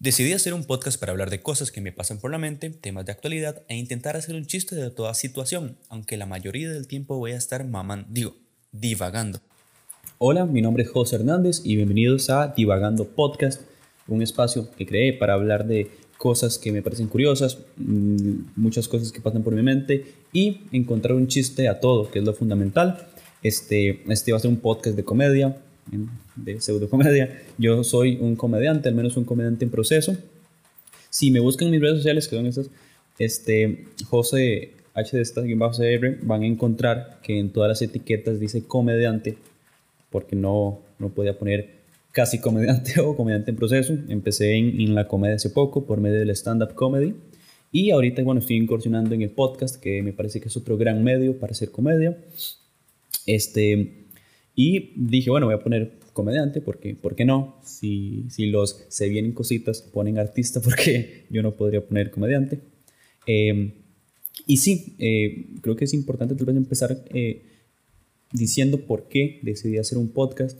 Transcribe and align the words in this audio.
Decidí 0.00 0.32
hacer 0.32 0.54
un 0.54 0.62
podcast 0.62 1.00
para 1.00 1.10
hablar 1.10 1.28
de 1.28 1.42
cosas 1.42 1.72
que 1.72 1.80
me 1.80 1.90
pasan 1.90 2.20
por 2.20 2.30
la 2.30 2.38
mente, 2.38 2.70
temas 2.70 3.04
de 3.04 3.10
actualidad 3.10 3.64
e 3.66 3.74
intentar 3.74 4.16
hacer 4.16 4.36
un 4.36 4.46
chiste 4.46 4.76
de 4.76 4.92
toda 4.92 5.12
situación, 5.12 5.76
aunque 5.88 6.16
la 6.16 6.24
mayoría 6.24 6.70
del 6.70 6.86
tiempo 6.86 7.18
voy 7.18 7.32
a 7.32 7.36
estar 7.36 7.66
mamando, 7.66 8.06
digo, 8.08 8.36
divagando. 8.70 9.40
Hola, 10.18 10.46
mi 10.46 10.62
nombre 10.62 10.84
es 10.84 10.90
José 10.90 11.16
Hernández 11.16 11.62
y 11.64 11.74
bienvenidos 11.74 12.30
a 12.30 12.54
Divagando 12.56 13.08
Podcast, 13.08 13.62
un 14.06 14.22
espacio 14.22 14.70
que 14.70 14.86
creé 14.86 15.14
para 15.14 15.34
hablar 15.34 15.66
de 15.66 15.90
cosas 16.16 16.58
que 16.58 16.70
me 16.70 16.80
parecen 16.80 17.08
curiosas, 17.08 17.58
mm, 17.76 18.52
muchas 18.54 18.86
cosas 18.86 19.10
que 19.10 19.20
pasan 19.20 19.42
por 19.42 19.52
mi 19.52 19.62
mente 19.62 20.14
y 20.32 20.60
encontrar 20.70 21.14
un 21.16 21.26
chiste 21.26 21.66
a 21.66 21.80
todo, 21.80 22.08
que 22.08 22.20
es 22.20 22.24
lo 22.24 22.34
fundamental. 22.34 23.08
Este, 23.42 24.04
este 24.08 24.30
va 24.30 24.38
a 24.38 24.40
ser 24.40 24.50
un 24.50 24.58
podcast 24.58 24.94
de 24.94 25.02
comedia, 25.02 25.60
de 26.36 26.60
pseudocomedia. 26.60 27.42
Yo 27.58 27.84
soy 27.84 28.18
un 28.20 28.36
comediante, 28.36 28.88
al 28.88 28.94
menos 28.94 29.16
un 29.16 29.24
comediante 29.24 29.64
en 29.64 29.70
proceso. 29.70 30.16
Si 31.10 31.30
me 31.30 31.40
buscan 31.40 31.66
en 31.66 31.72
mis 31.72 31.80
redes 31.80 31.96
sociales, 31.98 32.28
que 32.28 32.36
son 32.36 32.46
estas, 32.46 32.70
este, 33.18 33.86
José 34.06 34.72
H 34.94 35.16
de 35.16 35.24
CR, 35.24 36.26
van 36.26 36.42
a 36.42 36.46
encontrar 36.46 37.20
que 37.22 37.38
en 37.38 37.50
todas 37.50 37.68
las 37.68 37.82
etiquetas 37.82 38.40
dice 38.40 38.64
comediante, 38.64 39.36
porque 40.10 40.36
no, 40.36 40.80
no 40.98 41.08
podía 41.10 41.38
poner 41.38 41.78
casi 42.12 42.40
comediante 42.40 43.00
o 43.00 43.16
comediante 43.16 43.50
en 43.50 43.56
proceso. 43.56 43.96
Empecé 44.08 44.54
en, 44.54 44.80
en 44.80 44.94
la 44.94 45.08
comedia 45.08 45.36
hace 45.36 45.50
poco 45.50 45.84
por 45.84 46.00
medio 46.00 46.18
del 46.18 46.30
stand-up 46.30 46.74
comedy. 46.74 47.14
Y 47.70 47.90
ahorita, 47.90 48.22
bueno, 48.22 48.40
estoy 48.40 48.56
incursionando 48.56 49.14
en 49.14 49.22
el 49.22 49.30
podcast, 49.30 49.76
que 49.76 50.02
me 50.02 50.12
parece 50.12 50.40
que 50.40 50.48
es 50.48 50.56
otro 50.56 50.78
gran 50.78 51.04
medio 51.04 51.38
para 51.38 51.52
hacer 51.52 51.70
comedia. 51.70 52.16
Este, 53.26 54.06
y 54.60 54.92
dije, 54.96 55.30
bueno, 55.30 55.46
voy 55.46 55.54
a 55.54 55.60
poner 55.60 56.00
comediante, 56.12 56.60
porque, 56.60 56.96
¿por 56.96 57.14
qué 57.14 57.24
no? 57.24 57.60
Si, 57.62 58.24
si 58.28 58.46
los 58.46 58.86
se 58.88 59.08
vienen 59.08 59.30
cositas, 59.30 59.82
ponen 59.82 60.18
artista, 60.18 60.60
porque 60.64 61.26
yo 61.30 61.44
no 61.44 61.54
podría 61.54 61.86
poner 61.86 62.10
comediante. 62.10 62.58
Em, 63.24 63.70
y 64.48 64.56
sí, 64.56 64.96
eh, 64.98 65.46
creo 65.60 65.76
que 65.76 65.84
es 65.84 65.94
importante 65.94 66.34
tal 66.34 66.46
vez 66.46 66.56
empezar 66.56 67.04
eh, 67.14 67.44
diciendo 68.32 68.80
por 68.80 69.06
qué 69.06 69.38
decidí 69.44 69.78
hacer 69.78 69.96
un 69.96 70.08
podcast. 70.08 70.58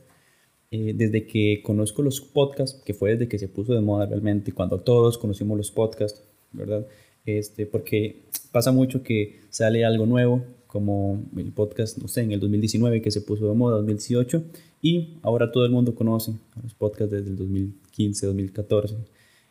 Eh, 0.70 0.92
desde 0.94 1.26
que 1.26 1.60
conozco 1.64 2.02
los 2.02 2.20
podcasts, 2.20 2.80
que 2.84 2.94
fue 2.94 3.14
desde 3.14 3.26
que 3.26 3.40
se 3.40 3.48
puso 3.48 3.74
de 3.74 3.80
moda 3.80 4.06
realmente, 4.06 4.52
cuando 4.52 4.78
todos 4.78 5.18
conocimos 5.18 5.58
los 5.58 5.72
podcasts, 5.72 6.22
¿verdad? 6.52 6.86
Este, 7.26 7.66
porque 7.66 8.26
pasa 8.52 8.70
mucho 8.70 9.02
que 9.02 9.40
sale 9.50 9.84
algo 9.84 10.06
nuevo 10.06 10.44
como 10.68 11.24
el 11.36 11.50
podcast, 11.50 11.98
no 11.98 12.06
sé, 12.08 12.20
en 12.20 12.30
el 12.30 12.40
2019 12.40 13.02
que 13.02 13.10
se 13.10 13.22
puso 13.22 13.48
de 13.48 13.54
moda, 13.54 13.76
2018, 13.78 14.44
y 14.80 15.18
ahora 15.22 15.50
todo 15.50 15.64
el 15.64 15.72
mundo 15.72 15.94
conoce 15.94 16.34
los 16.62 16.74
podcasts 16.74 17.10
desde 17.10 17.30
el 17.30 17.36
2015, 17.36 18.26
2014, 18.26 18.94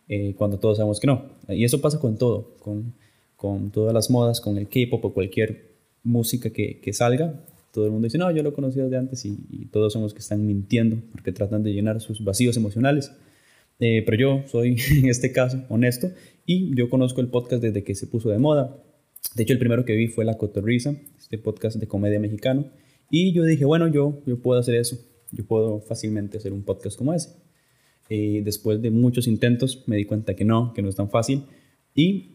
eh, 0.08 0.36
cuando 0.38 0.60
todos 0.60 0.78
sabemos 0.78 1.00
que 1.00 1.08
no. 1.08 1.26
Y 1.50 1.66
eso 1.66 1.82
pasa 1.82 2.00
con 2.00 2.18
todo, 2.18 2.56
con, 2.60 2.94
con 3.36 3.72
todas 3.72 3.94
las 3.94 4.10
modas, 4.10 4.40
con 4.40 4.58
el 4.58 4.70
K-pop 4.70 5.04
o 5.04 5.14
cualquier 5.14 5.72
música 6.04 6.52
que, 6.52 6.80
que, 6.80 6.94
salga. 6.94 7.44
Todo 7.74 7.86
el 7.86 7.92
mundo 7.92 8.06
dice, 8.06 8.20
no, 8.20 8.30
yo 8.32 8.44
lo 8.44 8.54
conocí 8.54 8.80
desde 8.80 8.98
antes 8.98 9.26
y, 9.26 9.36
todos 9.72 9.94
somos 9.94 10.14
que 10.14 10.20
están 10.20 10.46
mintiendo 10.46 10.98
porque 11.12 11.32
tratan 11.32 11.64
de 11.64 11.74
llenar 11.74 12.00
sus 12.00 12.24
vacíos 12.24 12.56
emocionales. 12.58 13.12
Eh, 13.80 14.04
pero 14.06 14.18
yo 14.18 14.44
soy, 14.48 14.78
en 14.92 15.10
este 15.10 15.32
caso, 15.32 15.64
honesto 15.68 16.10
y 16.46 16.76
yo 16.76 16.90
conozco 16.90 17.22
el 17.22 17.28
podcast 17.28 17.62
desde 17.62 17.84
que 17.84 17.96
se 17.96 18.06
puso 18.06 18.30
de 18.30 18.38
moda. 18.38 18.78
De 19.36 19.44
hecho, 19.44 19.54
el 19.54 19.60
primero 19.60 19.86
que 19.86 19.96
vi 19.96 20.08
fue 20.08 20.26
La 20.26 20.38
Cotorrisa, 20.38 20.96
este 21.18 21.38
podcast 21.38 21.78
de 21.78 21.88
comedia 21.88 22.20
mexicano. 22.20 22.72
Y 23.10 23.34
yo 23.34 23.44
dije, 23.44 23.66
bueno, 23.66 23.88
yo, 23.88 24.22
yo 24.26 24.40
puedo 24.42 24.60
hacer 24.60 24.76
eso. 24.76 24.98
Yo 25.32 25.46
puedo 25.46 25.80
fácilmente 25.82 26.38
hacer 26.38 26.54
un 26.54 26.64
podcast 26.64 26.98
como 26.98 27.14
ese. 27.14 27.36
Y 28.10 28.42
después 28.42 28.82
de 28.82 28.90
muchos 28.90 29.28
intentos 29.28 29.84
me 29.88 29.98
di 29.98 30.06
cuenta 30.06 30.36
que 30.36 30.46
no, 30.46 30.74
que 30.74 30.82
no 30.82 30.90
es 30.90 30.96
tan 30.96 31.10
fácil. 31.10 31.44
Y 31.94 32.32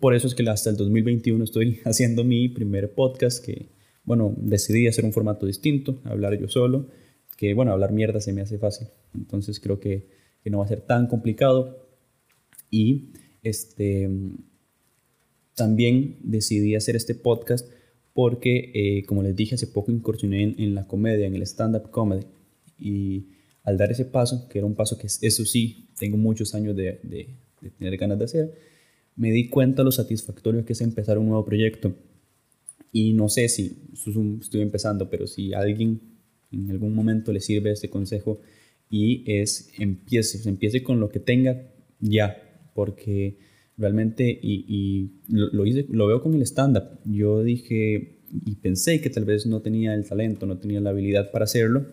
por 0.00 0.14
eso 0.14 0.26
es 0.26 0.34
que 0.34 0.48
hasta 0.48 0.70
el 0.70 0.76
2021 0.76 1.42
estoy 1.44 1.80
haciendo 1.84 2.24
mi 2.24 2.48
primer 2.48 2.92
podcast 2.94 3.44
que, 3.44 3.68
bueno, 4.04 4.34
decidí 4.36 4.86
hacer 4.86 5.04
un 5.04 5.12
formato 5.12 5.46
distinto, 5.46 6.00
hablar 6.04 6.38
yo 6.38 6.48
solo, 6.48 6.88
que, 7.36 7.54
bueno, 7.54 7.72
hablar 7.72 7.92
mierda 7.92 8.20
se 8.20 8.32
me 8.32 8.42
hace 8.42 8.58
fácil. 8.58 8.88
Entonces 9.14 9.60
creo 9.60 9.80
que, 9.80 10.08
que 10.42 10.50
no 10.50 10.58
va 10.58 10.64
a 10.64 10.68
ser 10.68 10.80
tan 10.80 11.06
complicado. 11.06 11.88
Y 12.70 13.12
este 13.42 14.10
también 15.54 16.18
decidí 16.22 16.74
hacer 16.74 16.96
este 16.96 17.14
podcast 17.14 17.68
porque, 18.12 18.70
eh, 18.74 19.04
como 19.06 19.22
les 19.22 19.34
dije, 19.34 19.56
hace 19.56 19.66
poco 19.66 19.90
incursioné 19.90 20.54
en, 20.56 20.74
la 20.74 20.86
comedia, 20.86 21.26
en 21.26 21.34
el 21.34 21.42
stand-up 21.42 21.90
comedy. 21.90 22.24
Y 22.78 23.26
al 23.64 23.76
dar 23.76 23.90
ese 23.90 24.04
paso, 24.04 24.48
que 24.48 24.58
era 24.58 24.66
un 24.66 24.76
paso 24.76 24.96
que 24.96 25.08
eso 25.08 25.44
sí, 25.44 25.88
tengo 25.98 26.16
muchos 26.16 26.54
años 26.54 26.76
de, 26.76 27.00
tener 27.78 27.96
ganas 27.96 28.18
de 28.18 28.24
hacer, 28.24 28.54
me 29.16 29.32
di 29.32 29.48
cuenta 29.48 29.82
lo 29.82 29.90
satisfactorio 29.90 30.64
que 30.64 30.74
es 30.74 30.80
empezar 30.80 31.18
un 31.18 31.26
nuevo 31.26 31.44
proyecto. 31.44 31.94
Y 32.92 33.12
no 33.14 33.28
sé 33.28 33.48
si 33.48 33.90
estoy 34.40 34.60
empezando, 34.60 35.10
pero 35.10 35.26
si 35.26 35.52
alguien 35.52 36.00
en 36.52 36.70
algún 36.70 36.94
momento 36.94 37.32
le 37.32 37.40
sirve 37.40 37.72
este 37.72 37.90
consejo 37.90 38.40
y 38.88 39.24
es 39.26 39.72
empiece, 39.78 40.48
empiece 40.48 40.84
con 40.84 41.00
lo 41.00 41.08
que 41.08 41.18
tenga 41.18 41.68
ya, 41.98 42.70
porque 42.74 43.38
realmente, 43.76 44.38
y, 44.42 45.10
lo, 45.28 45.66
hice, 45.66 45.86
lo 45.90 46.06
veo 46.06 46.22
con 46.22 46.34
el 46.34 46.42
stand-up. 46.42 46.98
Yo 47.04 47.42
dije 47.42 48.18
y 48.44 48.56
pensé 48.56 49.00
que 49.00 49.10
tal 49.10 49.24
vez 49.24 49.46
no 49.46 49.60
tenía 49.60 49.94
el 49.94 50.04
talento, 50.06 50.46
no 50.46 50.58
tenía 50.58 50.80
la 50.80 50.90
habilidad 50.90 51.30
para 51.30 51.44
hacerlo, 51.44 51.86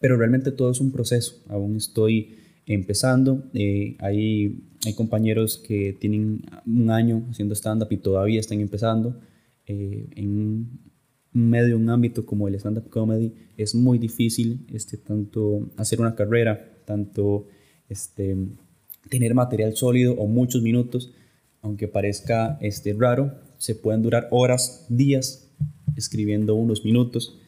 pero 0.00 0.16
realmente 0.16 0.50
todo 0.50 0.70
es 0.70 0.80
un 0.80 0.92
proceso. 0.92 1.42
Aún 1.48 1.76
estoy 1.76 2.36
empezando. 2.66 3.44
Eh, 3.54 3.96
hay, 4.00 4.64
hay 4.84 4.94
compañeros 4.94 5.58
que 5.58 5.96
tienen 5.98 6.44
un 6.66 6.90
año 6.90 7.26
haciendo 7.30 7.54
stand-up 7.54 7.88
y 7.90 7.98
todavía 7.98 8.40
están 8.40 8.60
empezando. 8.60 9.20
Eh, 9.66 10.08
en 10.14 10.28
un 11.34 11.50
medio, 11.50 11.76
un 11.76 11.90
ámbito 11.90 12.24
como 12.24 12.48
el 12.48 12.54
stand-up 12.54 12.88
comedy, 12.88 13.32
es 13.56 13.74
muy 13.74 13.98
difícil 13.98 14.66
este, 14.72 14.96
tanto 14.96 15.70
hacer 15.76 16.00
una 16.00 16.14
carrera, 16.14 16.78
tanto 16.84 17.46
este, 17.88 18.36
tener 19.08 19.34
material 19.34 19.76
sólido 19.76 20.14
o 20.14 20.26
muchos 20.26 20.62
minutos, 20.62 21.12
aunque 21.62 21.88
parezca 21.88 22.58
este, 22.60 22.94
raro, 22.98 23.32
se 23.58 23.74
pueden 23.74 24.02
durar 24.02 24.28
horas, 24.30 24.86
días 24.88 25.48
escribiendo 25.96 26.54
unos 26.54 26.84
minutos. 26.84 27.38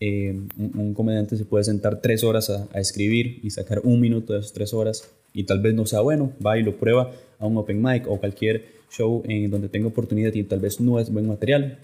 Eh, 0.00 0.38
un, 0.56 0.94
comediante 0.94 1.36
se 1.36 1.44
puede 1.44 1.64
sentar 1.64 2.00
tres 2.00 2.22
horas 2.22 2.50
a, 2.50 2.68
escribir 2.78 3.40
y 3.42 3.50
sacar 3.50 3.80
un 3.82 4.00
minuto 4.00 4.32
de 4.32 4.40
esas 4.40 4.52
tres 4.52 4.72
horas 4.72 5.10
y 5.32 5.44
tal 5.44 5.60
vez 5.60 5.74
no 5.74 5.86
sea 5.86 6.00
bueno, 6.00 6.32
va 6.44 6.56
y 6.56 6.62
lo 6.62 6.76
prueba 6.76 7.10
a 7.38 7.46
un 7.46 7.56
open 7.56 7.82
mic 7.82 8.06
o 8.06 8.18
cualquier 8.18 8.78
show 8.90 9.22
en 9.26 9.50
donde 9.50 9.68
tenga 9.68 9.88
oportunidad 9.88 10.32
y 10.34 10.44
tal 10.44 10.60
vez 10.60 10.80
no 10.80 11.00
es 11.00 11.12
buen 11.12 11.26
material. 11.26 11.78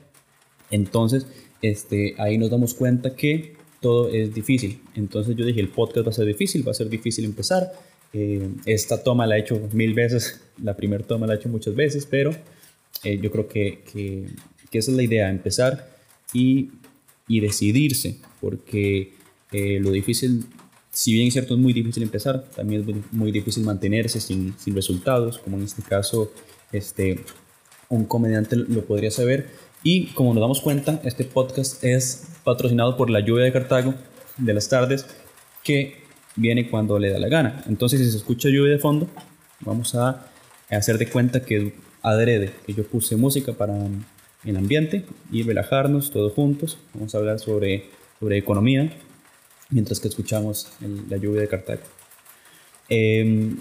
Entonces, 0.70 1.26
este, 1.60 2.14
ahí 2.18 2.38
nos 2.38 2.50
damos 2.50 2.74
cuenta 2.74 3.14
que 3.14 3.54
todo 3.80 4.08
es 4.08 4.34
difícil. 4.34 4.80
Entonces 4.94 5.36
yo 5.36 5.44
dije, 5.44 5.60
el 5.60 5.68
podcast 5.68 6.06
va 6.06 6.10
a 6.10 6.14
ser 6.14 6.26
difícil, 6.26 6.66
va 6.66 6.70
a 6.70 6.74
ser 6.74 6.88
difícil 6.88 7.24
empezar, 7.24 7.70
eh, 8.16 8.48
esta 8.64 9.02
toma 9.02 9.26
la 9.26 9.36
he 9.36 9.40
hecho 9.40 9.60
mil 9.72 9.92
veces, 9.92 10.40
la 10.62 10.76
primera 10.76 11.04
toma 11.04 11.26
la 11.26 11.34
he 11.34 11.36
hecho 11.36 11.48
muchas 11.48 11.74
veces, 11.74 12.06
pero 12.06 12.30
eh, 13.02 13.18
yo 13.20 13.28
creo 13.32 13.48
que, 13.48 13.82
que, 13.92 14.28
esa 14.78 14.90
es 14.90 14.96
la 14.96 15.02
idea, 15.02 15.30
empezar 15.30 15.88
y, 16.32 16.70
y 17.28 17.40
decidirse, 17.40 18.18
porque 18.40 19.12
eh, 19.52 19.78
lo 19.80 19.90
difícil, 19.90 20.46
si 20.90 21.12
bien 21.12 21.26
es 21.26 21.32
cierto, 21.32 21.54
es 21.54 21.60
muy 21.60 21.72
difícil 21.72 22.04
empezar, 22.04 22.44
también 22.54 22.80
es 22.80 22.86
muy, 22.86 23.02
muy 23.10 23.32
difícil 23.32 23.64
mantenerse 23.64 24.20
sin, 24.20 24.56
sin, 24.58 24.74
resultados, 24.76 25.38
como 25.38 25.58
en 25.58 25.64
este 25.64 25.82
caso 25.82 26.32
este, 26.70 27.20
un 27.88 28.04
comediante 28.04 28.56
lo 28.56 28.84
podría 28.84 29.10
saber. 29.10 29.48
Y 29.82 30.06
como 30.14 30.34
nos 30.34 30.40
damos 30.40 30.60
cuenta, 30.60 31.00
este 31.04 31.24
podcast 31.24 31.82
es 31.82 32.28
patrocinado 32.44 32.96
por 32.96 33.10
la 33.10 33.20
lluvia 33.20 33.44
de 33.44 33.52
Cartago 33.52 33.94
de 34.38 34.54
las 34.54 34.68
tardes, 34.68 35.06
que 35.62 36.03
viene 36.36 36.68
cuando 36.68 36.98
le 36.98 37.10
da 37.10 37.18
la 37.18 37.28
gana. 37.28 37.62
Entonces, 37.66 38.00
si 38.00 38.10
se 38.10 38.16
escucha 38.16 38.48
lluvia 38.48 38.72
de 38.72 38.78
fondo, 38.78 39.08
vamos 39.60 39.94
a 39.94 40.26
hacer 40.70 40.98
de 40.98 41.08
cuenta 41.08 41.42
que 41.42 41.74
adrede, 42.02 42.52
que 42.66 42.74
yo 42.74 42.84
puse 42.84 43.16
música 43.16 43.52
para 43.52 43.74
el 44.44 44.56
ambiente 44.56 45.04
y 45.30 45.42
relajarnos 45.42 46.10
todos 46.10 46.32
juntos. 46.32 46.78
Vamos 46.94 47.14
a 47.14 47.18
hablar 47.18 47.38
sobre, 47.38 47.84
sobre 48.20 48.38
economía 48.38 48.90
mientras 49.70 50.00
que 50.00 50.08
escuchamos 50.08 50.68
la 51.08 51.16
lluvia 51.16 51.40
de 51.40 51.48
Cartago. 51.48 51.82
Em, 52.88 53.58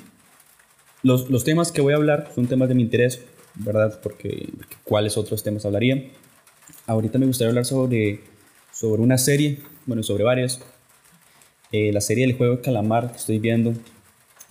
los, 1.02 1.30
los, 1.30 1.44
temas 1.44 1.72
que 1.72 1.82
voy 1.82 1.94
a 1.94 1.98
hablar 1.98 2.32
son 2.36 2.48
temas 2.48 2.70
de 2.70 2.76
mi 2.76 2.84
interés, 2.84 3.22
¿verdad? 3.56 4.00
Porque, 4.02 4.50
¿cuáles 4.84 5.18
otros 5.18 5.44
temas 5.44 5.66
hablaría? 5.66 6.12
Ahorita 6.86 7.18
me 7.18 7.26
gustaría 7.26 7.50
hablar 7.50 7.66
sobre, 7.66 8.22
sobre 8.72 9.02
una 9.02 9.18
serie, 9.18 9.60
bueno, 9.86 10.04
sobre 10.04 10.24
varias, 10.24 10.60
eh, 11.74 11.92
la 11.92 12.02
serie 12.02 12.28
del 12.28 12.38
juego 12.38 12.58
de 12.58 12.62
calamar 12.62 13.12
que 13.12 13.18
estoy 13.18 13.40
viendo 13.40 13.74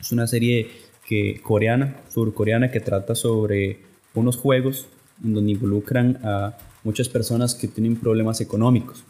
es 0.01 0.11
una 0.11 0.27
serie 0.27 0.69
que, 1.07 1.41
coreana, 1.41 2.03
surcoreana, 2.11 2.73
que 2.73 2.81
trata 2.81 3.15
sobre 3.15 3.79
unos 4.13 4.37
juegos 4.37 4.89
en 5.23 5.35
donde 5.35 5.53
involucran 5.53 6.19
a 6.25 6.59
muchas 6.83 7.09
personas 7.09 7.55
que 7.55 7.69
tienen 7.69 7.95
problemas 7.95 8.41
económicos, 8.41 9.05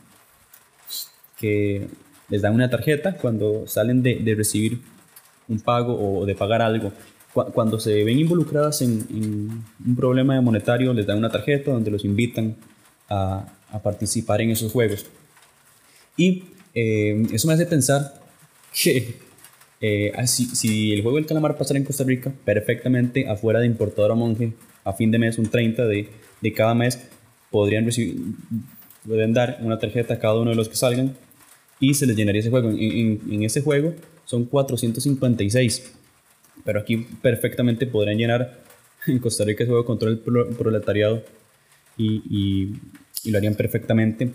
que 1.38 1.88
les 2.28 2.42
dan 2.42 2.54
una 2.54 2.68
tarjeta 2.68 3.16
cuando 3.16 3.66
salen 3.66 4.02
de, 4.02 4.34
recibir 4.36 4.82
un 5.48 5.60
pago 5.60 5.94
o 5.94 6.26
de 6.26 6.34
pagar 6.34 6.60
algo. 6.60 6.92
Cuando 7.32 7.80
se 7.80 8.04
ven 8.04 8.18
involucradas 8.18 8.82
en, 8.82 9.64
un 9.86 9.96
problema 9.96 10.38
monetario, 10.42 10.92
les 10.92 11.06
dan 11.06 11.16
una 11.16 11.30
tarjeta 11.30 11.70
donde 11.70 11.90
los 11.90 12.04
invitan 12.04 12.56
a, 13.08 13.46
participar 13.82 14.42
en 14.42 14.50
esos 14.50 14.70
juegos. 14.70 15.06
Y 16.14 16.44
eh, 16.74 17.26
eso 17.32 17.48
me 17.48 17.54
hace 17.54 17.66
pensar 17.66 18.14
que 18.72 19.16
eh, 19.80 20.12
si, 20.26 20.92
el 20.92 21.02
juego 21.02 21.16
del 21.16 21.26
calamar 21.26 21.56
pasara 21.56 21.78
en 21.78 21.84
Costa 21.84 22.04
Rica, 22.04 22.32
perfectamente 22.44 23.28
afuera 23.28 23.58
de 23.60 23.66
importador 23.66 24.12
a 24.12 24.14
monje, 24.14 24.52
a 24.84 24.92
fin 24.92 25.10
de 25.10 25.19
mes, 25.19 25.38
un 25.38 25.50
30 25.50 25.86
de, 25.86 26.08
de 26.40 26.52
cada 26.52 26.74
mes, 26.74 27.00
podrían 27.50 27.84
recibir, 27.84 28.16
pueden 29.06 29.34
dar 29.34 29.58
una 29.60 29.78
tarjeta 29.78 30.14
a 30.14 30.19
cada 30.20 30.38
uno 30.38 30.50
de 30.50 30.56
los 30.56 30.69
que 30.69 30.76
salgan 30.76 31.16
y 31.80 31.94
se 31.94 32.06
les 32.06 32.16
llenaría 32.16 32.40
ese 32.40 32.50
juego. 32.50 32.70
En, 32.70 33.20
en, 33.28 33.42
ese 33.42 33.60
juego 33.60 33.92
son 34.24 34.44
456, 34.44 35.92
pero 36.64 36.78
aquí 36.78 36.98
perfectamente 37.20 37.86
podrían 37.86 38.19
llenar 38.19 38.62
en 39.08 39.19
Costa 39.19 39.44
Rica 39.44 39.64
ese 39.64 39.70
juego 39.70 39.84
contra 39.84 40.08
el 40.08 40.20
proletariado 40.20 41.24
y, 41.96 42.22
y, 42.30 42.80
y, 43.24 43.30
lo 43.32 43.38
harían 43.38 43.56
perfectamente. 43.56 44.30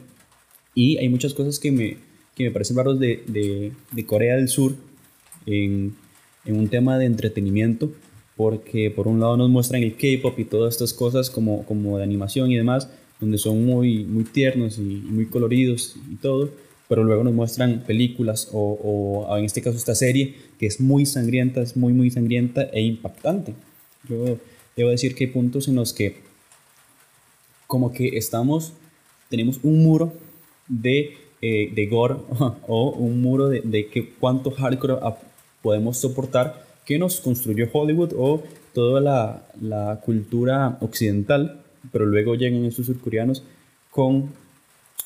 Y 0.75 0.98
hay 0.98 1.07
muchas 1.07 1.34
cosas 1.34 1.57
que 1.57 1.72
me, 1.72 1.98
que 2.38 2.45
me 2.45 2.51
parecen 2.51 2.78
raros 2.78 3.00
de, 3.00 3.24
de, 3.28 3.72
de 3.92 4.06
Corea 4.06 4.36
del 4.36 4.48
Sur 4.48 4.75
en, 5.48 5.95
en 6.45 6.56
un 6.56 6.68
tema 6.69 6.98
de 7.00 7.06
entretenimiento 7.06 7.92
porque 8.38 8.92
por 8.92 9.07
un 9.07 9.19
lado 9.19 9.36
nos 9.36 9.50
muestran 9.50 9.81
el 9.81 9.95
K-pop 9.95 10.38
y 10.39 10.45
todas 10.45 10.75
estas 10.75 10.94
cosas 10.94 11.31
como, 11.31 11.66
como 11.66 11.98
de 11.98 12.04
animación 12.04 12.51
y 12.51 12.56
demás, 12.56 12.88
donde 13.19 13.39
son 13.39 13.66
muy, 13.66 14.06
muy 14.06 14.24
tiernos 14.24 14.78
y 14.78 14.81
muy 14.81 15.25
coloridos 15.25 15.95
y 16.10 16.16
todo, 16.18 16.51
pero 16.88 17.04
luego 17.04 17.24
nos 17.24 17.34
muestran 17.34 17.84
películas 17.86 18.50
o, 18.54 19.25
o, 19.28 19.38
en 19.38 19.44
este 19.44 19.62
caso 19.62 19.75
esta 19.75 19.95
serie 19.95 20.36
que 20.60 20.68
es 20.68 20.80
muy 20.80 21.07
sangrienta, 21.07 21.62
es 21.62 21.75
muy 21.75 21.94
muy 21.94 22.12
sangrienta 22.12 22.63
e 22.72 22.81
impactante. 22.81 23.56
Yo 24.07 24.38
debo 24.75 24.92
decir 24.92 25.16
que 25.16 25.25
hay 25.25 25.31
puntos 25.31 25.68
en 25.68 25.75
los 25.75 25.92
que 25.92 26.18
como 27.66 27.92
que 27.92 28.18
estamos, 28.18 28.74
tenemos 29.30 29.60
un 29.63 29.84
muro 29.84 30.13
de, 30.68 31.18
eh, 31.42 31.72
de 31.74 31.86
gore 31.88 32.16
o 32.68 32.92
un 32.92 33.22
muro 33.22 33.48
de, 33.50 33.62
de 33.62 33.88
que 33.88 34.13
cuánto 34.13 34.51
hardcore 34.51 35.00
podemos 35.62 35.98
soportar 35.98 36.66
que 36.86 36.98
nos 36.98 37.19
construyó 37.19 37.68
Hollywood 37.72 38.13
o 38.18 38.44
toda 38.74 39.01
la, 39.01 39.45
la 39.60 40.00
cultura 40.04 40.78
occidental, 40.81 41.62
pero 41.92 42.06
luego 42.06 42.36
llegan 42.36 42.63
estos 42.66 42.86
surcoreanos 42.86 43.44
con 43.92 44.31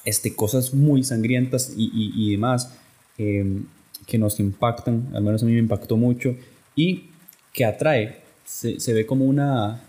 este, 0.05 0.35
cosas 0.35 0.73
muy 0.73 1.03
sangrientas 1.03 1.73
y, 1.75 1.89
y, 1.93 2.31
demás 2.31 2.73
em, 3.17 3.65
que 4.05 4.17
nos 4.17 4.39
impactan, 4.39 5.09
al 5.13 5.23
menos 5.23 5.41
a 5.41 5.45
mí 5.45 5.53
me 5.53 5.59
impactó 5.59 5.97
mucho, 5.97 6.35
y 6.75 7.09
que 7.53 7.65
atrae, 7.65 8.21
se, 8.45 8.79
se 8.79 8.93
ve 8.93 9.05
como 9.05 9.25
una, 9.25 9.81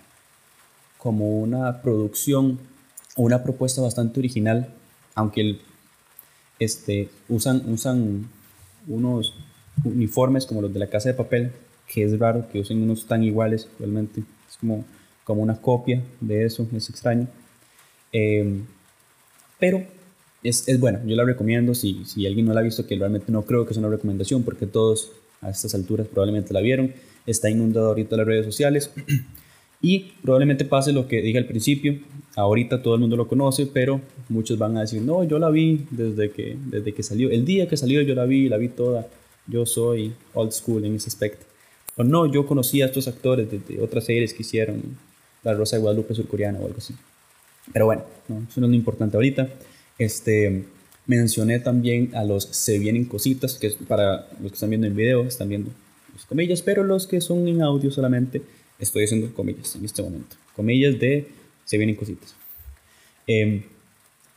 como 0.98 1.40
una 1.40 1.82
producción 1.82 2.58
una 3.16 3.42
propuesta 3.42 3.82
bastante 3.82 4.20
original, 4.20 4.68
aunque 5.14 5.40
el, 5.40 5.60
este, 6.64 7.08
usan, 7.28 7.62
usan 7.66 8.28
unos 8.86 9.34
uniformes 9.84 10.46
como 10.46 10.62
los 10.62 10.72
de 10.72 10.78
la 10.78 10.88
casa 10.88 11.08
de 11.08 11.14
papel, 11.14 11.52
que 11.92 12.04
es 12.04 12.18
raro 12.18 12.48
que 12.50 12.60
usen 12.60 12.82
unos 12.82 13.06
tan 13.06 13.22
iguales 13.22 13.68
realmente. 13.78 14.22
Es 14.48 14.56
como, 14.56 14.84
como 15.24 15.42
una 15.42 15.60
copia 15.60 16.02
de 16.20 16.44
eso, 16.44 16.66
es 16.74 16.88
extraño. 16.88 17.28
Em, 18.12 18.64
pero 19.58 19.84
es, 20.42 20.68
es, 20.68 20.80
bueno, 20.80 21.00
yo 21.06 21.16
la 21.16 21.24
recomiendo. 21.24 21.74
Si, 21.74 22.04
si 22.04 22.26
alguien 22.26 22.46
no 22.46 22.54
la 22.54 22.60
ha 22.60 22.64
visto, 22.64 22.86
que 22.86 22.96
realmente 22.96 23.30
no 23.32 23.42
creo 23.42 23.64
que 23.64 23.72
es 23.72 23.78
una 23.78 23.88
recomendación, 23.88 24.42
porque 24.42 24.66
todos 24.66 25.12
a 25.40 25.50
estas 25.50 25.74
alturas 25.74 26.06
probablemente 26.06 26.52
la 26.52 26.60
vieron. 26.60 26.92
Está 27.26 27.50
inundado 27.50 27.88
ahorita 27.88 28.16
las 28.16 28.26
redes 28.26 28.46
sociales. 28.46 28.90
Y 29.84 30.12
probablemente 30.22 30.64
pase 30.64 30.92
lo 30.92 31.08
que 31.08 31.20
dije 31.20 31.38
al 31.38 31.46
principio. 31.46 31.98
Ahorita 32.36 32.82
todo 32.82 32.94
el 32.94 33.00
mundo 33.00 33.16
lo 33.16 33.26
conoce, 33.26 33.66
pero 33.66 34.00
muchos 34.32 34.58
van 34.58 34.76
a 34.76 34.80
decir, 34.82 35.02
no, 35.02 35.24
yo 35.24 35.38
la 35.38 35.50
vi 35.50 35.86
desde 35.90 36.30
que, 36.30 36.56
desde 36.66 36.92
que 36.92 37.02
salió. 37.02 37.30
El 37.30 37.44
día 37.44 37.68
que 37.68 37.76
salió 37.76 38.02
yo 38.02 38.14
la 38.14 38.24
vi, 38.24 38.48
la 38.48 38.56
vi 38.56 38.68
toda. 38.68 39.06
Yo 39.46 39.66
soy 39.66 40.12
old 40.34 40.52
school 40.52 40.84
en 40.84 40.96
ese 40.96 41.08
aspecto. 41.08 41.46
O 41.96 42.04
no, 42.04 42.26
yo 42.26 42.46
conocía 42.46 42.84
a 42.84 42.88
estos 42.88 43.08
actores 43.08 43.48
de, 43.50 43.80
otras 43.80 44.04
series 44.04 44.32
que 44.32 44.42
hicieron, 44.42 44.82
La 45.42 45.54
Rosa 45.54 45.76
de 45.76 45.82
Guadalupe 45.82 46.14
surcoreana 46.14 46.58
o 46.58 46.66
algo 46.66 46.78
así. 46.78 46.94
Pero 47.72 47.86
bueno, 47.86 48.02
eso 48.26 48.60
no 48.60 48.66
es 48.66 48.70
lo 48.70 48.76
importante 48.76 49.16
ahorita. 49.16 49.48
Este, 49.98 50.64
mencioné 51.06 51.58
también 51.60 52.10
a 52.14 52.24
los 52.24 52.44
Se 52.44 52.78
Vienen 52.78 53.04
Cositas, 53.04 53.54
que 53.54 53.70
para 53.86 54.28
los 54.40 54.52
que 54.52 54.54
están 54.54 54.70
viendo 54.70 54.86
en 54.86 54.96
video, 54.96 55.22
están 55.22 55.48
viendo 55.48 55.70
las 56.14 56.24
comillas, 56.26 56.62
pero 56.62 56.84
los 56.84 57.06
que 57.06 57.20
son 57.20 57.46
en 57.48 57.62
audio 57.62 57.90
solamente, 57.90 58.42
estoy 58.78 59.04
haciendo 59.04 59.32
comillas 59.34 59.76
en 59.76 59.84
este 59.84 60.02
momento. 60.02 60.36
Comillas 60.54 60.98
de 60.98 61.28
Se 61.64 61.76
Vienen 61.76 61.96
Cositas. 61.96 62.34
Eh, 63.26 63.64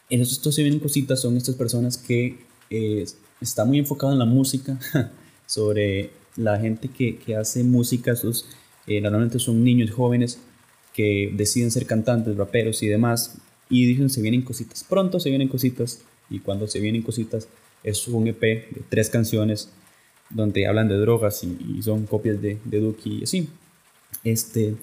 en 0.10 0.22
estos 0.22 0.54
Se 0.54 0.62
Vienen 0.62 0.80
Cositas 0.80 1.22
son 1.22 1.38
estas 1.38 1.56
personas 1.56 1.98
que 1.98 2.38
eh, 2.70 3.06
están 3.42 3.68
muy 3.68 3.80
enfocadas 3.80 4.14
en 4.14 4.20
la 4.20 4.26
música, 4.26 4.80
sobre 5.46 6.12
la 6.36 6.60
gente 6.60 6.90
que, 6.90 7.18
que 7.18 7.36
hace 7.36 7.64
música, 7.64 8.12
esos, 8.12 8.46
eh, 8.88 9.02
normalmente 9.02 9.40
son 9.40 9.64
niños 9.64 9.92
jóvenes 9.92 10.40
que 10.94 11.32
deciden 11.36 11.72
ser 11.72 11.86
cantantes, 11.86 12.36
raperos 12.38 12.82
y 12.84 12.88
demás, 12.88 13.38
y 13.70 13.86
dicen 13.86 14.10
se 14.10 14.22
vienen 14.22 14.42
cositas, 14.42 14.84
pronto 14.84 15.20
se 15.20 15.30
vienen 15.30 15.48
cositas, 15.48 16.02
y 16.30 16.40
cuando 16.40 16.68
se 16.68 16.80
vienen 16.80 17.02
cositas 17.02 17.48
es 17.84 18.08
un 18.08 18.28
EP 18.28 18.42
de 18.42 18.82
tres 18.90 19.10
canciones 19.10 19.70
donde 20.30 20.66
hablan 20.66 20.88
de 20.88 20.96
drogas 20.96 21.44
y, 21.44 21.82
son 21.84 22.08
copias 22.08 22.42
de, 22.42 22.58
de 22.66 22.80
Duki 22.80 23.20
y 23.20 23.24
así. 23.24 23.48
Este, 24.24 24.76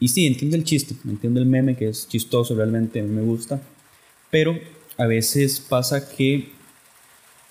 y 0.00 0.08
sí, 0.08 0.26
entiendo 0.26 0.56
el 0.56 0.64
chiste, 0.64 0.94
entiendo 1.06 1.38
el 1.38 1.46
meme 1.46 1.76
que 1.76 1.88
es 1.88 2.08
chistoso, 2.08 2.54
realmente 2.54 3.02
me 3.02 3.22
gusta, 3.22 3.60
pero 4.30 4.58
a 4.98 5.06
veces 5.06 5.60
pasa 5.60 6.08
que 6.08 6.48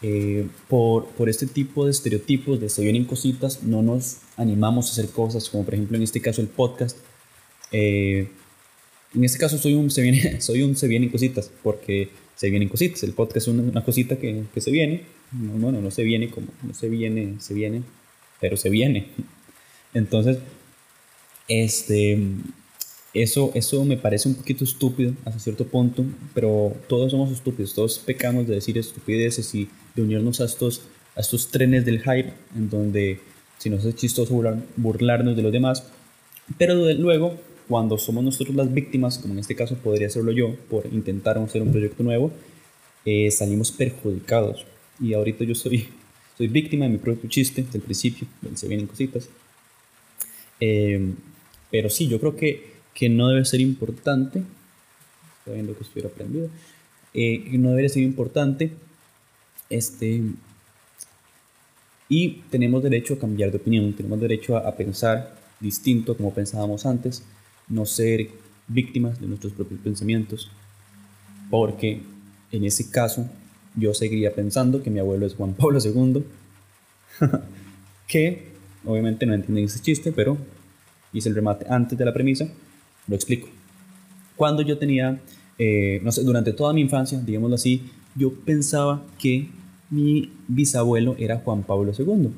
eh, 0.01 0.47
por, 0.67 1.07
por, 1.07 1.29
este 1.29 1.47
tipo 1.47 1.85
de 1.85 1.91
estereotipos 1.91 2.59
de 2.59 2.69
se 2.69 2.83
vienen 2.83 3.05
cositas, 3.05 3.63
no 3.63 3.81
nos 3.81 4.17
animamos 4.37 4.87
a 4.87 4.91
hacer 4.91 5.09
cosas, 5.09 5.49
como 5.49 5.63
por 5.63 5.73
ejemplo 5.73 5.97
en 5.97 6.03
este 6.03 6.21
caso 6.21 6.41
el 6.41 6.47
podcast. 6.47 6.97
Eh, 7.71 8.27
en 9.15 9.23
este 9.23 9.39
caso 9.39 9.57
soy 9.57 9.73
un 9.73 9.89
se, 9.89 10.01
viene, 10.01 10.39
soy 10.41 10.61
un 10.61 10.75
se 10.75 10.87
vienen 10.87 11.09
cositas, 11.09 11.51
porque 11.63 12.09
se 12.35 12.49
vienen 12.49 12.69
cositas. 12.69 13.03
El 13.03 13.13
podcast 13.13 13.37
es 13.37 13.47
una, 13.47 13.83
cosita 13.83 14.17
que, 14.17 14.43
que, 14.53 14.61
se 14.61 14.71
viene. 14.71 15.03
bueno, 15.31 15.81
no 15.81 15.91
se 15.91 16.03
viene 16.03 16.29
como, 16.29 16.47
no 16.61 16.73
se 16.73 16.89
viene, 16.89 17.35
se 17.39 17.53
viene, 17.53 17.83
pero 18.41 18.57
se 18.57 18.69
viene. 18.69 19.07
Entonces, 19.93 20.37
este, 21.47 22.19
eso, 23.15 23.51
eso 23.55 23.83
me 23.85 23.97
parece 23.97 24.27
un 24.27 24.35
poquito 24.35 24.63
estúpido 24.63 25.13
hasta 25.25 25.39
cierto 25.39 25.65
punto, 25.65 26.05
pero 26.33 26.75
todos 26.87 27.11
somos 27.11 27.31
estúpidos, 27.31 27.73
todos 27.73 27.99
pecamos 27.99 28.47
de 28.47 28.55
decir 28.55 28.77
estupideces 28.77 29.55
y 29.55 29.69
de 29.95 30.01
unirnos 30.01 30.41
a 30.41 30.45
estos, 30.45 30.81
a 31.15 31.21
estos 31.21 31.49
trenes 31.49 31.85
del 31.85 31.99
hype, 31.99 32.33
en 32.55 32.69
donde 32.69 33.19
si 33.57 33.69
nos 33.69 33.85
es 33.85 33.95
chistoso 33.95 34.33
burlarnos 34.75 35.35
de 35.35 35.41
los 35.41 35.51
demás, 35.51 35.83
pero 36.57 36.75
luego, 36.75 37.37
cuando 37.67 37.97
somos 37.97 38.23
nosotros 38.23 38.55
las 38.55 38.71
víctimas, 38.73 39.17
como 39.17 39.33
en 39.33 39.39
este 39.39 39.55
caso 39.55 39.75
podría 39.75 40.09
serlo 40.09 40.31
yo, 40.31 40.55
por 40.69 40.85
intentar 40.85 41.37
hacer 41.37 41.61
un 41.61 41.71
proyecto 41.71 42.03
nuevo, 42.03 42.31
eh, 43.05 43.31
salimos 43.31 43.71
perjudicados. 43.71 44.65
Y 44.99 45.13
ahorita 45.13 45.43
yo 45.43 45.55
soy, 45.55 45.87
soy 46.37 46.47
víctima 46.47 46.85
de 46.85 46.91
mi 46.91 46.97
propio 46.97 47.29
chiste, 47.29 47.63
desde 47.63 47.79
el 47.79 47.83
principio, 47.83 48.27
donde 48.41 48.57
se 48.57 48.67
vienen 48.67 48.87
cositas. 48.87 49.29
Eh, 50.59 51.13
pero 51.71 51.89
sí, 51.89 52.07
yo 52.07 52.19
creo 52.19 52.35
que, 52.35 52.74
que 52.95 53.09
no 53.09 53.27
debe 53.27 53.45
ser 53.45 53.61
importante, 53.61 54.41
sabiendo 55.43 55.75
que 55.75 55.83
estuviera 55.83 56.09
aprendido, 56.09 56.49
eh, 57.13 57.43
que 57.43 57.57
no 57.59 57.71
debe 57.71 57.89
ser 57.89 58.01
importante 58.01 58.71
este, 59.69 60.21
y 62.07 62.41
tenemos 62.49 62.81
derecho 62.81 63.15
a 63.15 63.19
cambiar 63.19 63.51
de 63.51 63.57
opinión, 63.57 63.93
tenemos 63.93 64.19
derecho 64.19 64.57
a, 64.57 64.75
pensar 64.75 65.35
distinto 65.59 66.15
como 66.15 66.33
pensábamos 66.33 66.85
antes, 66.85 67.23
no 67.67 67.85
ser 67.85 68.29
víctimas 68.67 69.19
de 69.19 69.27
nuestros 69.27 69.53
propios 69.53 69.79
pensamientos, 69.81 70.49
porque 71.49 72.01
en 72.51 72.63
ese 72.63 72.89
caso 72.89 73.29
yo 73.75 73.93
seguiría 73.93 74.33
pensando 74.33 74.81
que 74.81 74.89
mi 74.89 74.99
abuelo 74.99 75.25
es 75.25 75.35
Juan 75.35 75.53
Pablo 75.57 75.79
II, 75.83 76.23
que 78.07 78.53
obviamente 78.85 79.25
no 79.25 79.33
entienden 79.33 79.65
ese 79.65 79.81
chiste, 79.81 80.11
pero 80.11 80.37
hice 81.11 81.29
el 81.29 81.35
remate 81.35 81.65
antes 81.69 81.97
de 81.97 82.05
la 82.05 82.13
premisa, 82.13 82.47
lo 83.07 83.15
explico. 83.15 83.47
Cuando 84.35 84.61
yo 84.61 84.77
tenía, 84.77 85.19
eh, 85.57 86.01
no 86.03 86.11
sé, 86.11 86.23
durante 86.23 86.53
toda 86.53 86.73
mi 86.73 86.81
infancia, 86.81 87.19
digámoslo 87.19 87.55
así, 87.55 87.89
yo 88.15 88.33
pensaba 88.33 89.03
que 89.19 89.49
mi 89.89 90.31
bisabuelo 90.47 91.15
era 91.17 91.37
Juan 91.37 91.63
Pablo 91.63 91.91
II. 91.97 92.31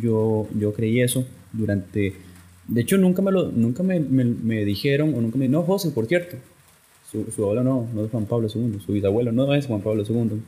Yo, 0.00 0.48
yo 0.58 0.72
creí 0.72 1.00
eso 1.00 1.26
durante... 1.52 2.14
De 2.68 2.80
hecho, 2.80 2.96
nunca 2.96 3.22
me, 3.22 3.32
lo, 3.32 3.50
nunca 3.50 3.82
me, 3.82 3.98
me, 3.98 4.64
dijeron, 4.64 5.14
o 5.14 5.20
nunca 5.20 5.36
me... 5.36 5.48
No, 5.48 5.62
José, 5.62 5.90
por 5.90 6.06
cierto. 6.06 6.36
Su, 7.10 7.30
su, 7.30 7.42
abuelo 7.42 7.64
no, 7.64 7.88
no 7.92 8.04
es 8.04 8.10
Juan 8.10 8.26
Pablo 8.26 8.48
II. 8.52 8.80
Su 8.84 8.92
bisabuelo 8.92 9.32
no 9.32 9.52
es 9.54 9.66
Juan 9.66 9.80
Pablo 9.80 10.04
II. 10.08 10.40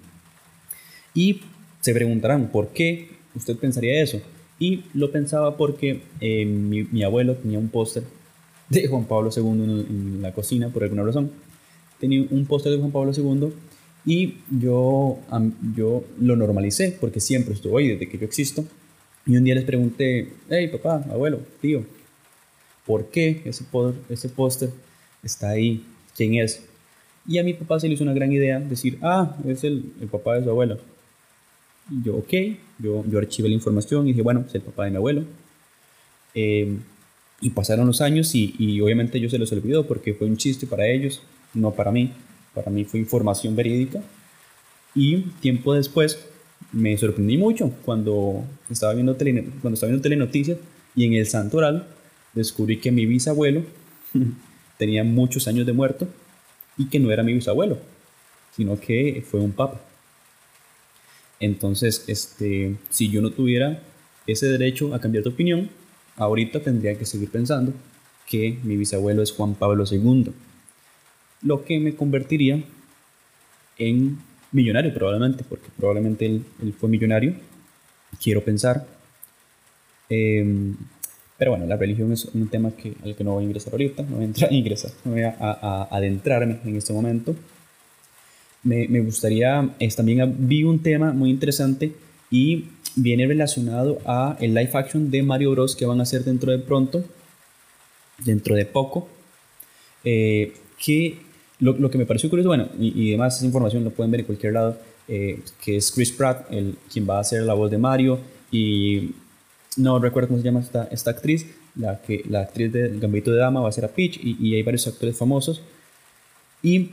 Y 1.15 1.41
se 1.81 1.93
preguntarán, 1.93 2.49
¿por 2.49 2.69
qué 2.69 3.11
usted 3.35 3.57
pensaría 3.57 4.03
eso? 4.03 4.21
Y 4.59 4.85
lo 4.95 5.11
pensaba 5.11 5.57
porque 5.57 6.03
eh, 6.21 6.47
mi, 6.47 7.03
abuelo 7.03 7.35
tenía 7.37 7.59
un 7.59 7.69
póster 7.69 8.05
de 8.69 8.87
Juan 8.87 9.05
Pablo 9.05 9.31
II 9.35 9.43
en, 9.43 10.23
la 10.23 10.33
cocina, 10.33 10.69
por 10.69 10.83
alguna 10.83 11.03
razón. 11.03 11.31
Tenía 11.99 12.27
un 12.31 12.47
póster 12.47 12.73
de 12.73 12.79
Juan 12.79 12.93
Pablo 12.93 13.13
II 13.17 13.53
y 14.07 14.35
yo, 14.51 15.19
yo 15.75 16.05
lo 16.21 16.37
normalicé 16.37 16.97
porque 17.01 17.21
siempre 17.21 17.55
estuvo 17.55 17.79
ahí 17.79 17.89
desde 17.89 18.09
que 18.09 18.19
yo 18.19 18.25
existo. 18.25 18.65
Y 19.27 19.37
un 19.37 19.45
día 19.45 19.55
les 19.55 19.65
pregunté, 19.65 20.33
hey 20.51 20.69
papá, 20.69 21.05
abuelo, 21.11 21.41
tío, 21.61 21.85
¿por 22.85 23.07
qué 23.07 23.41
ese, 23.45 23.65
ese 24.11 24.29
póster 24.29 24.71
está 25.23 25.51
ahí? 25.51 25.85
¿Quién 26.15 26.35
es? 26.35 26.63
Y 27.27 27.39
a 27.39 27.43
mi 27.43 27.55
papá 27.55 27.81
se 27.81 27.89
le 27.89 27.95
hizo 27.95 28.05
una 28.05 28.13
gran 28.13 28.31
idea 28.33 28.61
decir, 28.61 28.99
ah, 29.03 29.37
es 29.47 29.65
el, 29.65 29.83
papá 30.11 30.35
de 30.35 30.45
su 30.45 30.51
abuelo. 30.51 30.79
Y 31.91 32.03
yo, 32.03 32.17
ok, 32.17 32.33
yo, 32.79 33.05
yo 33.07 33.19
archivé 33.19 33.49
la 33.49 33.55
información 33.55 34.07
y 34.07 34.11
dije, 34.11 34.23
bueno, 34.23 34.45
es 34.47 34.55
el 34.55 34.61
papá 34.61 34.85
de 34.85 34.91
mi 34.91 34.97
abuelo. 34.97 35.25
Eh, 36.35 36.77
y 37.45 37.51
pasaron 37.51 37.87
los 37.87 38.01
años 38.01 38.35
y, 38.35 38.81
obviamente 38.81 39.21
yo 39.21 39.29
se 39.29 39.37
los 39.37 39.53
olvidó 39.53 39.87
porque 39.87 40.15
fue 40.15 40.27
un 40.27 40.39
chiste 40.39 40.67
para 40.67 40.87
ellos, 40.87 41.21
no 41.53 41.73
para 41.73 41.93
mí. 41.93 42.11
Para 42.55 42.71
mí 42.71 42.87
fue 42.87 43.01
información 43.01 43.55
verídica. 43.55 44.01
Y 44.95 45.19
tiempo 45.43 45.75
después 45.75 46.25
me 46.73 46.97
sorprendí 46.97 47.37
mucho 47.37 47.71
cuando 47.85 48.47
estaba 48.71 48.95
viendo, 48.95 49.15
tele, 49.17 49.45
cuando 49.61 49.75
estaba 49.75 49.91
viendo 49.91 50.03
telenoticias 50.03 50.57
y 50.97 51.05
en 51.05 51.13
el 51.13 51.27
santoral 51.27 51.87
descubrí 52.33 52.79
que 52.79 52.91
mi 52.91 53.05
bisabuelo 53.05 53.63
tenía 54.79 55.05
muchos 55.05 55.47
años 55.47 55.67
de 55.67 55.75
muerto 55.75 56.09
y 56.79 56.87
que 56.87 56.99
no 56.99 57.11
era 57.11 57.23
mi 57.23 57.35
bisabuelo, 57.35 57.77
sino 58.57 58.81
que 58.81 59.23
fue 59.31 59.41
un 59.41 59.53
papa. 59.53 59.83
Entonces, 61.41 62.05
este, 62.07 62.77
si 62.89 63.11
yo 63.11 63.21
no 63.21 63.33
tuviera 63.33 63.83
ese 64.27 64.47
derecho 64.47 64.95
a 64.95 65.01
cambiar 65.03 65.25
de 65.25 65.29
opinión, 65.29 65.84
ahorita 66.17 66.61
tendría 66.61 66.97
que 66.97 67.07
seguir 67.07 67.31
pensando 67.31 67.73
que 68.29 68.59
mi 68.63 68.77
bisabuelo 68.77 69.23
es 69.23 69.33
Juan 69.33 69.55
Pablo 69.55 69.85
II, 69.91 70.33
lo 71.43 71.65
que 71.65 71.79
me 71.79 71.95
convertiría 71.95 72.63
en 73.79 74.19
millonario 74.53 74.95
probablemente, 74.95 75.45
porque 75.45 75.69
probablemente 75.77 76.27
él, 76.27 76.45
fue 76.79 76.89
millonario, 76.89 77.35
quiero 78.23 78.43
pensar. 78.43 78.87
Em, 80.09 80.77
pero 81.37 81.51
bueno, 81.51 81.67
la 81.67 81.77
religión 81.77 82.13
es 82.13 82.27
un 82.27 82.49
tema 82.49 82.71
que, 82.71 82.95
al 83.03 83.17
que 83.17 83.25
no 83.25 83.33
voy 83.33 83.45
a 83.45 83.47
ingresar 83.47 83.73
ahorita, 83.73 84.03
no 84.05 84.17
voy 84.17 84.23
a, 84.23 84.27
entrar, 84.27 84.53
ingresar, 84.53 84.93
no 85.05 85.13
voy 85.13 85.23
a, 85.23 85.89
adentrarme 85.91 86.61
en 86.65 86.77
este 86.77 86.93
momento. 86.93 87.35
Me, 88.63 88.89
me 88.89 89.01
gustaría, 89.01 89.75
es, 89.79 89.97
también 89.97 90.35
vi 90.39 90.65
un 90.65 90.79
tema 90.79 91.13
muy 91.13 91.29
interesante 91.29 91.93
y 92.31 92.65
viene 92.97 93.27
relacionado 93.27 93.99
a 94.05 94.37
el 94.41 94.55
live 94.55 94.71
action 94.75 95.11
de 95.11 95.23
Mario 95.23 95.53
Bros 95.53 95.75
que 95.75 95.87
van 95.87 96.01
a 96.01 96.05
hacer 96.05 96.25
dentro 96.25 96.53
de 96.53 96.59
pronto, 96.59 97.05
dentro 98.25 98.55
de 98.55 98.67
poco, 98.67 99.09
eh, 100.05 100.55
que 100.79 101.19
lo, 101.61 101.73
lo, 101.73 101.91
que 101.91 101.99
me 101.99 102.07
pareció 102.07 102.29
curioso, 102.29 102.49
bueno, 102.49 102.69
y, 102.79 102.93
y, 103.01 103.11
demás 103.13 103.37
esa 103.37 103.47
información 103.47 103.85
lo 103.85 103.91
pueden 103.91 104.11
ver 104.11 104.21
en 104.21 104.27
cualquier 104.27 104.53
lado, 104.53 104.79
eh, 105.09 105.41
que 105.63 105.77
es 105.77 105.91
Chris 105.91 106.13
Pratt, 106.13 106.51
el, 106.53 106.77
quien 106.93 107.09
va 107.09 107.19
a 107.19 107.21
hacer 107.21 107.43
la 107.43 107.55
voz 107.55 107.71
de 107.71 107.79
Mario, 107.79 108.19
y 108.51 109.13
no 109.77 109.99
recuerdo 109.99 110.29
cómo 110.29 110.41
se 110.41 110.45
llama 110.45 110.61
esta, 110.61 110.85
esta 110.91 111.11
actriz, 111.11 111.47
la, 111.77 112.01
que, 112.01 112.23
la 112.29 112.43
actriz 112.43 112.73
de 112.73 112.99
Gambito 112.99 113.33
de 113.33 113.39
Dama 113.39 113.61
va 113.61 113.69
a 113.69 113.73
ser 113.73 113.85
a 113.85 113.89
Peach, 113.89 114.19
y, 114.23 114.37
y 114.41 114.55
hay 114.55 114.63
varios 114.63 114.87
actores 114.87 115.17
famosos. 115.17 115.63
Y 116.63 116.91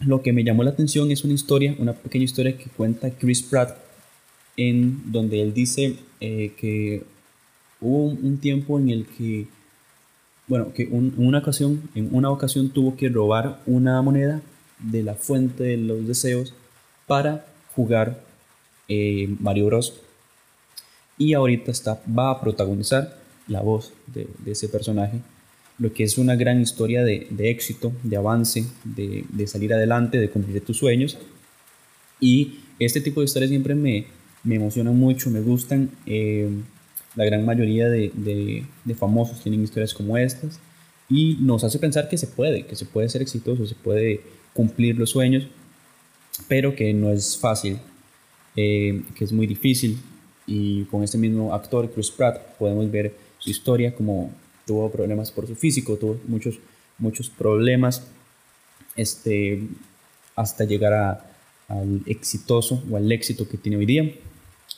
lo 0.00 0.22
que 0.22 0.32
me 0.32 0.44
llamó 0.44 0.62
la 0.62 0.70
atención 0.70 1.10
es 1.10 1.24
una 1.24 1.34
historia, 1.34 1.74
una 1.78 1.92
pequeña 1.92 2.24
historia 2.24 2.56
que 2.56 2.70
cuenta 2.70 3.10
Chris 3.10 3.42
Pratt, 3.42 3.76
en 4.56 5.12
donde 5.12 5.42
él 5.42 5.54
dice 5.54 5.96
eh, 6.20 6.52
que 6.56 7.04
hubo 7.80 8.04
un, 8.04 8.38
tiempo 8.38 8.78
en 8.78 8.90
el 8.90 9.06
que, 9.06 9.46
bueno, 10.46 10.72
que 10.72 10.86
un, 10.86 11.14
una 11.16 11.38
ocasión, 11.38 11.88
en 11.94 12.14
una 12.14 12.30
ocasión 12.30 12.70
tuvo 12.70 12.96
que 12.96 13.08
robar 13.08 13.60
una 13.66 14.00
moneda 14.02 14.42
de 14.78 15.02
la 15.02 15.14
fuente 15.14 15.64
de 15.64 15.76
los 15.76 16.06
deseos 16.06 16.54
para 17.06 17.46
jugar 17.74 18.22
eh, 18.88 19.34
Mario 19.40 19.66
Bros. 19.66 19.94
Y 21.18 21.34
ahorita 21.34 21.70
está, 21.70 22.00
va 22.06 22.30
a 22.30 22.40
protagonizar 22.40 23.18
la 23.48 23.60
voz 23.60 23.92
de, 24.06 24.28
de 24.44 24.52
ese 24.52 24.68
personaje 24.68 25.20
lo 25.78 25.92
que 25.92 26.04
es 26.04 26.16
una 26.16 26.36
gran 26.36 26.60
historia 26.60 27.02
de, 27.02 27.26
de 27.30 27.50
éxito, 27.50 27.92
de 28.04 28.16
avance, 28.16 28.64
de, 28.84 29.24
de, 29.28 29.46
salir 29.48 29.74
adelante, 29.74 30.18
de 30.18 30.30
cumplir 30.30 30.64
tus 30.64 30.76
sueños. 30.76 31.18
Y 32.20 32.60
este 32.78 33.00
tipo 33.00 33.20
de 33.20 33.24
historias 33.24 33.50
siempre 33.50 33.74
me, 33.74 34.06
me 34.44 34.56
emocionan 34.56 34.96
mucho, 34.98 35.30
me 35.30 35.40
gustan. 35.40 35.90
Eh, 36.06 36.48
la 37.14 37.24
gran 37.24 37.44
mayoría 37.44 37.88
de, 37.88 38.10
de, 38.84 38.94
famosos 38.94 39.42
tienen 39.42 39.62
historias 39.62 39.92
como 39.92 40.16
estas 40.16 40.58
y 41.08 41.36
nos 41.40 41.62
hace 41.62 41.78
pensar 41.78 42.08
que 42.08 42.16
se 42.16 42.26
puede, 42.26 42.64
que 42.64 42.74
se 42.74 42.86
puede 42.86 43.08
ser 43.08 43.20
exitoso, 43.20 43.66
se 43.66 43.74
puede 43.74 44.22
cumplir 44.54 44.98
los 44.98 45.10
sueños, 45.10 45.46
pero 46.48 46.74
que 46.74 46.94
no 46.94 47.10
es 47.10 47.36
fácil, 47.36 47.78
eh, 48.56 49.02
que 49.14 49.24
es 49.24 49.32
muy 49.32 49.46
difícil. 49.46 49.98
Y 50.46 50.84
con 50.84 51.02
este 51.02 51.18
mismo 51.18 51.54
actor, 51.54 51.90
Chris 51.92 52.10
Pratt, 52.10 52.56
podemos 52.58 52.90
ver 52.90 53.14
su 53.38 53.50
historia 53.50 53.94
como 53.94 54.32
tuvo 54.66 54.90
problemas 54.90 55.30
por 55.30 55.46
su 55.46 55.54
físico, 55.54 55.96
tuvo 55.96 56.18
muchos, 56.26 56.58
muchos 56.98 57.28
problemas 57.28 58.02
este, 58.96 59.62
hasta 60.34 60.64
llegar 60.64 60.92
a, 60.94 61.32
al 61.68 62.02
exitoso 62.06 62.82
o 62.90 62.96
al 62.96 63.10
éxito 63.12 63.48
que 63.48 63.56
tiene 63.56 63.76
hoy 63.76 63.86
día. 63.86 64.12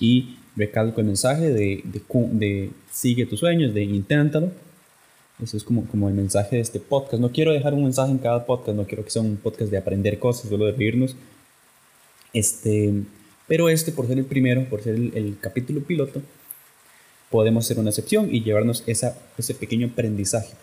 Y 0.01 0.37
recalco 0.57 1.01
el 1.01 1.07
mensaje 1.07 1.51
de, 1.51 1.83
de, 1.85 2.03
de 2.33 2.71
sigue 2.91 3.27
tus 3.27 3.41
sueños, 3.41 3.75
de 3.75 3.83
inténtalo. 3.83 4.53
Eso 5.43 5.57
es 5.57 5.65
como, 5.65 5.85
como 5.87 6.09
el 6.09 6.15
mensaje 6.15 6.57
de 6.57 6.63
este 6.63 6.81
podcast. 6.81 7.21
No 7.21 7.31
quiero 7.31 7.53
dejar 7.53 7.75
un 7.75 7.83
mensaje 7.83 8.13
en 8.13 8.19
cada 8.19 8.47
podcast, 8.47 8.77
no 8.77 8.87
quiero 8.87 9.05
que 9.05 9.11
sea 9.11 9.23
un 9.23 9.37
podcast 9.37 9.71
de 9.71 9.79
aprender 9.79 10.19
cosas, 10.19 10.49
solo 10.49 10.67
de 10.67 10.73
reírnos. 10.73 11.17
Este, 12.33 12.93
pero 13.47 13.69
este, 13.69 13.93
por 13.93 14.07
ser 14.07 14.19
el 14.19 14.25
primero, 14.25 14.65
por 14.69 14.83
ser 14.83 14.95
el, 14.95 15.13
el 15.15 15.37
capítulo 15.41 15.81
piloto, 15.81 16.23
podemos 17.31 17.65
hacer 17.65 17.79
una 17.79 17.91
excepción 17.91 18.33
y 18.33 18.43
llevarnos 18.43 18.85
esa, 18.87 19.19
ese 19.37 19.55
pequeño 19.55 19.89
aprendizaje. 19.89 20.55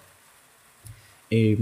Eh, 1.29 1.57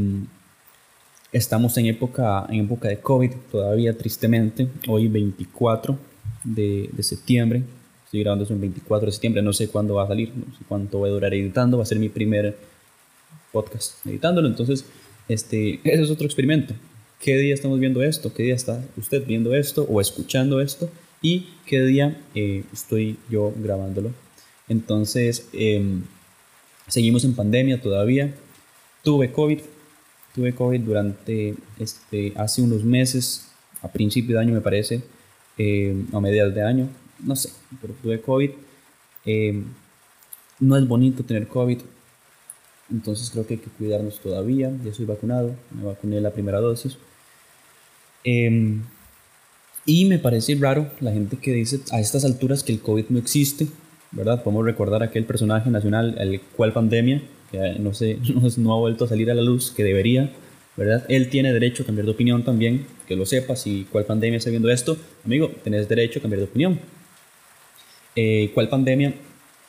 estamos 1.32 1.78
en 1.78 1.88
época, 1.88 2.46
en 2.50 2.66
época 2.66 2.90
de 2.90 3.00
COVID 3.00 3.32
todavía, 3.52 3.98
tristemente. 3.98 4.68
Hoy 4.88 5.08
24 5.08 6.09
de, 6.44 6.90
septiembre. 7.02 7.64
Estoy 8.06 8.22
grabando 8.22 8.46
eso 8.46 8.54
en 8.54 8.62
24 8.62 9.06
de 9.08 9.12
septiembre. 9.12 9.42
No 9.42 9.54
sé 9.54 9.68
cuándo 9.68 9.96
va 9.96 10.04
a 10.04 10.08
salir, 10.08 10.32
no 10.36 10.46
sé 10.58 10.64
cuánto 10.68 11.00
voy 11.00 11.10
a 11.10 11.14
durar 11.14 11.34
editando. 11.34 11.78
Va 11.78 11.84
a 11.84 11.86
ser 11.86 12.00
mi 12.00 12.10
primer 12.10 12.58
podcast 13.52 14.06
editándolo. 14.06 14.48
Entonces, 14.48 14.86
este, 15.28 15.80
ese 15.84 16.04
es 16.04 16.10
otro 16.10 16.26
experimento. 16.26 16.74
¿Qué 17.20 17.38
día 17.38 17.54
estamos 17.54 17.80
viendo 17.80 18.02
esto? 18.02 18.34
¿Qué 18.34 18.44
día 18.44 18.56
está 18.56 18.84
usted 18.98 19.26
viendo 19.26 19.54
esto 19.54 19.86
o 19.90 20.00
escuchando 20.02 20.62
esto? 20.62 20.90
¿Y 21.22 21.48
qué 21.66 21.82
día 21.82 22.22
eh, 22.34 22.64
estoy 22.72 23.18
yo 23.30 23.54
grabándolo? 23.58 24.12
Entonces, 24.70 25.48
eh, 25.52 26.00
seguimos 26.88 27.26
en 27.26 27.36
pandemia 27.36 27.82
todavía. 27.82 28.34
Tuve 29.04 29.32
COVID, 29.32 29.60
tuve 30.34 30.54
COVID 30.54 30.80
durante, 30.82 31.56
este, 31.80 32.34
hace 32.36 32.62
unos 32.62 32.84
meses, 32.84 33.48
a 33.82 33.92
principio 33.92 34.36
de 34.36 34.42
año 34.42 34.54
me 34.54 34.62
parece, 34.62 35.02
eh, 35.60 36.06
a 36.12 36.20
mediados 36.20 36.56
de 36.56 36.64
año, 36.64 36.90
no 37.24 37.36
sé, 37.36 37.52
pero 37.80 37.94
tuve 38.02 38.20
COVID. 38.20 38.50
Eh, 39.26 39.64
no 40.60 40.76
es 40.76 40.88
bonito 40.88 41.24
tener 41.24 41.48
COVID, 41.48 41.80
entonces 42.92 43.30
creo 43.30 43.46
que 43.46 43.54
hay 43.54 43.60
que 43.60 43.70
cuidarnos 43.70 44.20
todavía. 44.20 44.72
Ya 44.84 44.94
soy 44.94 45.06
vacunado, 45.06 45.56
me 45.70 45.84
vacuné 45.84 46.20
la 46.20 46.32
primera 46.32 46.60
dosis. 46.60 46.98
Eh, 48.24 48.80
y 49.86 50.06
me 50.06 50.20
parece 50.20 50.56
raro 50.56 50.88
la 51.00 51.12
gente 51.12 51.38
que 51.38 51.52
dice 51.52 51.80
a 51.92 52.00
estas 52.00 52.26
alturas 52.26 52.64
que 52.64 52.72
el 52.72 52.80
COVID 52.80 53.06
no 53.10 53.20
existe, 53.20 53.68
¿verdad? 54.12 54.44
Podemos 54.44 54.66
recordar 54.66 55.04
aquel 55.04 55.26
personaje 55.26 55.70
nacional, 55.70 56.16
el 56.20 56.42
cual 56.42 56.74
pandemia, 56.74 57.22
que 57.52 57.76
no, 57.80 57.94
sé, 57.94 58.20
no, 58.58 58.74
ha 58.74 58.80
vuelto 58.80 59.06
a 59.06 59.08
salir 59.08 59.32
a 59.32 59.34
la 59.34 59.42
luz, 59.42 59.72
que 59.72 59.84
debería, 59.84 60.32
¿verdad? 60.80 61.06
Él 61.10 61.30
tiene 61.30 61.54
derecho 61.54 61.84
a 61.84 61.86
cambiar 61.86 62.06
de 62.06 62.12
opinión 62.14 62.44
también, 62.44 62.88
que 63.08 63.16
lo 63.16 63.26
sepas, 63.26 63.68
y 63.68 63.84
cuál 63.92 64.06
pandemia 64.06 64.38
está 64.38 64.50
viendo 64.50 64.70
esto, 64.70 64.98
amigo, 65.26 65.52
tenés 65.64 65.88
derecho 65.88 66.20
a 66.20 66.22
cambiar 66.22 66.40
de 66.40 66.46
opinión. 66.46 66.80
Eh, 68.16 68.50
¿Cuál 68.54 68.70
pandemia? 68.70 69.14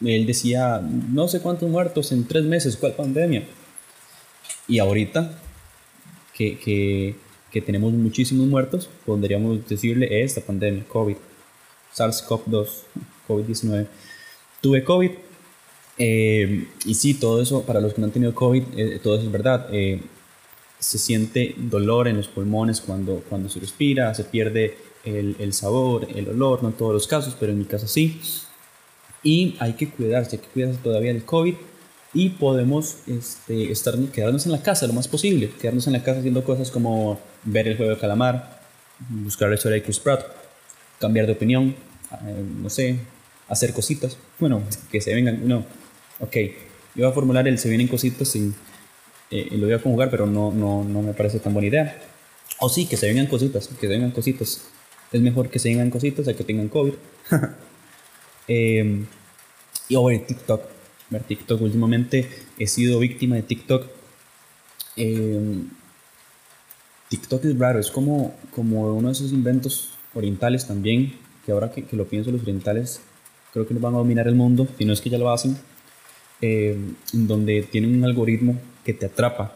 Él 0.02 0.24
decía, 0.24 0.80
no 0.80 1.28
sé 1.28 1.40
cuántos 1.40 1.68
muertos 1.68 2.12
en 2.12 2.26
tres 2.26 2.44
meses, 2.44 2.76
¿cuál 2.76 2.94
pandemia? 2.94 3.42
Y 4.68 4.78
ahorita, 4.78 5.38
que, 6.32 6.58
que, 6.58 7.16
que 7.52 7.60
tenemos 7.60 7.92
muchísimos 7.92 8.46
muertos, 8.46 8.88
podríamos 9.04 9.68
decirle 9.68 10.22
esta 10.22 10.40
pandemia, 10.40 10.84
COVID, 10.88 11.16
SARS-CoV-2, 11.94 12.68
COVID-19 13.28 13.86
tuve 14.60 14.84
COVID. 14.84 15.10
Eh, 15.98 16.66
y 16.84 16.94
sí, 16.94 17.14
todo 17.14 17.42
eso, 17.42 17.62
para 17.62 17.80
los 17.80 17.92
que 17.94 18.00
no 18.00 18.06
han 18.06 18.12
tenido 18.12 18.34
COVID, 18.34 18.62
eh, 18.76 19.00
todo 19.02 19.16
eso 19.16 19.24
es 19.24 19.32
verdad. 19.32 19.68
Eh, 19.72 20.00
se 20.80 20.98
siente 20.98 21.54
dolor 21.56 22.08
en 22.08 22.16
los 22.16 22.26
pulmones 22.26 22.80
cuando, 22.80 23.22
cuando 23.28 23.48
se 23.48 23.60
respira, 23.60 24.12
se 24.14 24.24
pierde 24.24 24.76
el, 25.04 25.36
el, 25.38 25.52
sabor, 25.52 26.08
el 26.14 26.28
olor, 26.28 26.62
no 26.62 26.70
en 26.70 26.74
todos 26.74 26.92
los 26.92 27.06
casos, 27.06 27.36
pero 27.38 27.52
en 27.52 27.58
mi 27.58 27.66
caso 27.66 27.86
sí. 27.86 28.20
Y 29.22 29.56
hay 29.60 29.74
que 29.74 29.90
cuidarse, 29.90 30.36
hay 30.36 30.42
que 30.42 30.48
cuidarse 30.48 30.80
todavía 30.82 31.12
del 31.12 31.24
COVID 31.24 31.54
y 32.12 32.30
podemos 32.30 32.96
este, 33.06 33.70
estar, 33.70 33.96
quedarnos 34.12 34.46
en 34.46 34.52
la 34.52 34.62
casa 34.62 34.86
lo 34.86 34.94
más 34.94 35.06
posible, 35.06 35.50
quedarnos 35.60 35.86
en 35.86 35.92
la 35.92 36.02
casa 36.02 36.20
haciendo 36.20 36.42
cosas 36.42 36.70
como 36.70 37.20
ver 37.44 37.68
el 37.68 37.76
juego 37.76 37.92
de 37.92 37.98
calamar, 37.98 38.60
buscar 39.08 39.48
la 39.50 39.54
historia 39.56 39.76
de 39.76 39.82
Chris 39.82 40.00
Pratt, 40.00 40.24
cambiar 40.98 41.26
de 41.26 41.32
opinión, 41.32 41.76
eh, 42.26 42.44
no 42.62 42.70
sé, 42.70 42.98
hacer 43.48 43.72
cositas. 43.72 44.16
Bueno, 44.38 44.62
que 44.90 45.00
se 45.00 45.14
vengan, 45.14 45.46
no, 45.46 45.64
ok, 46.18 46.36
yo 46.94 47.04
voy 47.04 47.10
a 47.10 47.12
formular 47.12 47.46
el 47.46 47.58
se 47.58 47.68
vienen 47.68 47.86
cositas 47.86 48.28
sin, 48.28 48.54
eh, 49.30 49.48
lo 49.52 49.66
voy 49.66 49.74
a 49.74 49.82
conjugar, 49.82 50.10
pero 50.10 50.26
no, 50.26 50.52
no, 50.52 50.84
no 50.84 51.02
me 51.02 51.14
parece 51.14 51.38
tan 51.38 51.52
buena 51.52 51.68
idea. 51.68 52.02
O 52.58 52.68
sí, 52.68 52.86
que 52.86 52.96
se 52.96 53.06
vengan 53.06 53.26
cositas, 53.26 53.68
que 53.68 53.86
se 53.86 53.86
vengan 53.86 54.10
cositas. 54.10 54.68
Es 55.12 55.20
mejor 55.20 55.48
que 55.48 55.58
se 55.58 55.68
vengan 55.70 55.90
cositas 55.90 56.28
a 56.28 56.34
que 56.34 56.44
tengan 56.44 56.68
COVID. 56.68 56.94
eh, 58.48 59.04
y 59.88 59.96
o 59.96 60.04
ver 60.04 60.26
TikTok. 60.26 60.62
Ver 61.10 61.22
TikTok. 61.22 61.60
Últimamente 61.60 62.28
he 62.58 62.66
sido 62.66 62.98
víctima 62.98 63.36
de 63.36 63.42
TikTok. 63.42 63.86
Eh, 64.96 65.62
TikTok 67.08 67.44
es 67.44 67.58
raro, 67.58 67.80
es 67.80 67.90
como, 67.90 68.36
como 68.54 68.94
uno 68.94 69.08
de 69.08 69.12
esos 69.12 69.32
inventos 69.32 69.94
orientales 70.14 70.66
también, 70.66 71.14
que 71.44 71.50
ahora 71.50 71.72
que, 71.72 71.84
que 71.84 71.96
lo 71.96 72.06
pienso, 72.06 72.30
los 72.30 72.42
orientales 72.42 73.00
creo 73.52 73.66
que 73.66 73.74
nos 73.74 73.82
van 73.82 73.94
a 73.94 73.98
dominar 73.98 74.28
el 74.28 74.36
mundo, 74.36 74.68
si 74.78 74.84
no 74.84 74.92
es 74.92 75.00
que 75.00 75.10
ya 75.10 75.18
lo 75.18 75.30
hacen, 75.30 75.56
eh, 76.40 76.78
donde 77.12 77.62
tienen 77.62 77.96
un 77.96 78.04
algoritmo 78.04 78.60
que 78.84 78.94
te 78.94 79.06
atrapa 79.06 79.54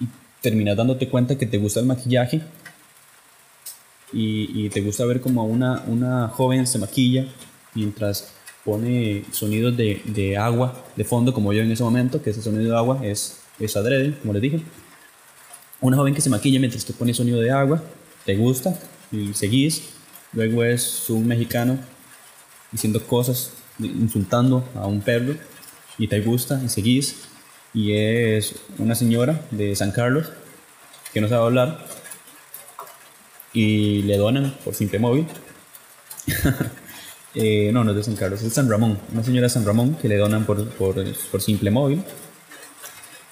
y 0.00 0.06
terminas 0.40 0.76
dándote 0.76 1.08
cuenta 1.08 1.36
que 1.36 1.46
te 1.46 1.58
gusta 1.58 1.80
el 1.80 1.86
maquillaje 1.86 2.42
y, 4.14 4.68
te 4.70 4.80
gusta 4.80 5.04
ver 5.04 5.20
como 5.20 5.44
una, 5.44 5.82
una 5.86 6.28
joven 6.28 6.66
se 6.66 6.78
maquilla 6.78 7.26
mientras 7.74 8.32
pone 8.64 9.24
sonidos 9.32 9.76
de, 9.76 10.00
de, 10.04 10.36
agua 10.36 10.84
de 10.96 11.04
fondo, 11.04 11.34
como 11.34 11.52
yo 11.52 11.62
en 11.62 11.70
ese 11.72 11.82
momento, 11.82 12.22
que 12.22 12.30
ese 12.30 12.40
sonido 12.40 12.70
de 12.70 12.76
agua 12.76 13.00
es, 13.04 13.40
es 13.58 13.76
adrede, 13.76 14.16
como 14.20 14.32
les 14.32 14.42
dije. 14.42 14.60
Una 15.80 15.96
joven 15.96 16.14
que 16.14 16.20
se 16.20 16.30
maquilla 16.30 16.60
mientras 16.60 16.84
te 16.84 16.92
pone 16.92 17.12
sonido 17.12 17.40
de 17.40 17.50
agua, 17.50 17.82
te 18.24 18.36
gusta 18.36 18.78
y 19.10 19.34
seguís. 19.34 19.82
Luego 20.32 20.64
es 20.64 21.10
un 21.10 21.26
mexicano 21.26 21.78
diciendo 22.70 23.04
cosas, 23.06 23.50
insultando 23.78 24.66
a 24.74 24.86
un 24.86 25.00
perro 25.00 25.34
y 25.98 26.08
te 26.08 26.20
gusta 26.20 26.60
y 26.64 26.68
seguís. 26.68 27.16
Y 27.74 27.96
es 27.96 28.54
una 28.78 28.94
señora 28.94 29.40
de 29.50 29.74
San 29.74 29.90
Carlos 29.90 30.30
que 31.12 31.20
no 31.20 31.28
sabe 31.28 31.44
hablar 31.44 31.84
y 33.52 34.02
le 34.02 34.16
donan 34.16 34.56
por 34.64 34.74
simple 34.74 34.98
móvil. 34.98 35.26
eh, 37.34 37.70
no, 37.72 37.84
no 37.84 37.90
es 37.90 37.96
de 37.96 38.04
San 38.04 38.16
Carlos, 38.16 38.40
es 38.40 38.46
de 38.46 38.50
San 38.50 38.70
Ramón. 38.70 38.98
Una 39.12 39.24
señora 39.24 39.46
de 39.46 39.50
San 39.50 39.66
Ramón 39.66 39.96
que 39.96 40.08
le 40.08 40.16
donan 40.16 40.46
por, 40.46 40.68
por, 40.70 40.96
por 41.30 41.42
simple 41.42 41.70
móvil. 41.70 42.04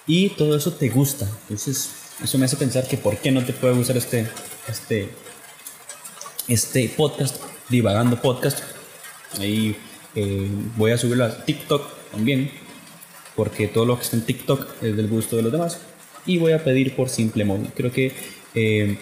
Y 0.07 0.31
todo 0.31 0.57
eso 0.57 0.73
te 0.73 0.89
gusta. 0.89 1.27
Entonces, 1.43 1.91
eso 2.23 2.39
me 2.39 2.45
hace 2.45 2.57
pensar 2.57 2.87
que 2.87 2.97
por 2.97 3.17
qué 3.19 3.31
no 3.31 3.45
te 3.45 3.53
puede 3.53 3.75
gustar 3.75 3.97
este, 3.97 4.29
este, 4.69 5.09
este 6.49 6.89
podcast, 6.97 7.37
divagando 7.69 8.21
podcast. 8.21 8.61
Ahí 9.39 9.77
eh, 10.15 10.49
voy 10.77 10.91
a 10.91 10.99
subirlo 10.99 11.25
a 11.25 11.45
TikTok 11.45 12.11
también, 12.11 12.51
porque 13.37 13.69
todo 13.69 13.87
lo 13.87 13.97
que 13.97 14.03
está 14.03 14.17
en 14.17 14.23
TikTok 14.23 14.83
es 14.83 14.97
del 14.97 15.09
gusto 15.09 15.37
de 15.37 15.43
los 15.43 15.53
demás. 15.53 15.79
Y 16.27 16.39
voy 16.39 16.53
a 16.53 16.63
pedir 16.63 16.95
por 16.95 17.09
simple 17.09 17.45
móvil. 17.45 17.71
Creo 17.75 17.91
que 17.91 18.13
eh, 18.55 18.99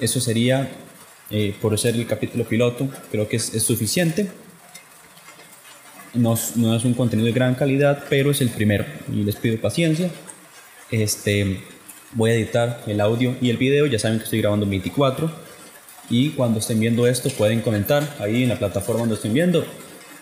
eso 0.00 0.20
sería, 0.20 0.70
eh, 1.30 1.54
por 1.60 1.78
ser 1.78 1.94
el 1.94 2.06
capítulo 2.06 2.44
piloto, 2.44 2.88
creo 3.10 3.28
que 3.28 3.36
es, 3.36 3.62
suficiente. 3.62 4.30
No, 6.14 6.38
no, 6.56 6.76
es 6.76 6.84
un 6.84 6.94
contenido 6.94 7.26
de 7.26 7.32
gran 7.32 7.54
calidad, 7.54 8.04
pero 8.08 8.30
es 8.30 8.40
el 8.40 8.50
primero. 8.50 8.84
Y 9.12 9.22
les 9.22 9.36
pido 9.36 9.60
paciencia. 9.60 10.10
Este, 10.90 11.60
voy 12.12 12.30
a 12.30 12.34
editar 12.34 12.82
el 12.86 13.00
audio 13.00 13.36
y 13.40 13.50
el 13.50 13.56
video. 13.56 13.86
Ya 13.86 13.98
saben 13.98 14.18
que 14.18 14.24
estoy 14.24 14.40
grabando 14.40 14.66
24. 14.66 15.30
Y 16.10 16.30
cuando 16.30 16.58
estén 16.58 16.80
viendo 16.80 17.06
esto, 17.06 17.30
pueden 17.30 17.60
comentar 17.60 18.16
ahí 18.18 18.42
en 18.42 18.48
la 18.48 18.58
plataforma 18.58 19.00
donde 19.00 19.14
estén 19.14 19.32
viendo. 19.32 19.64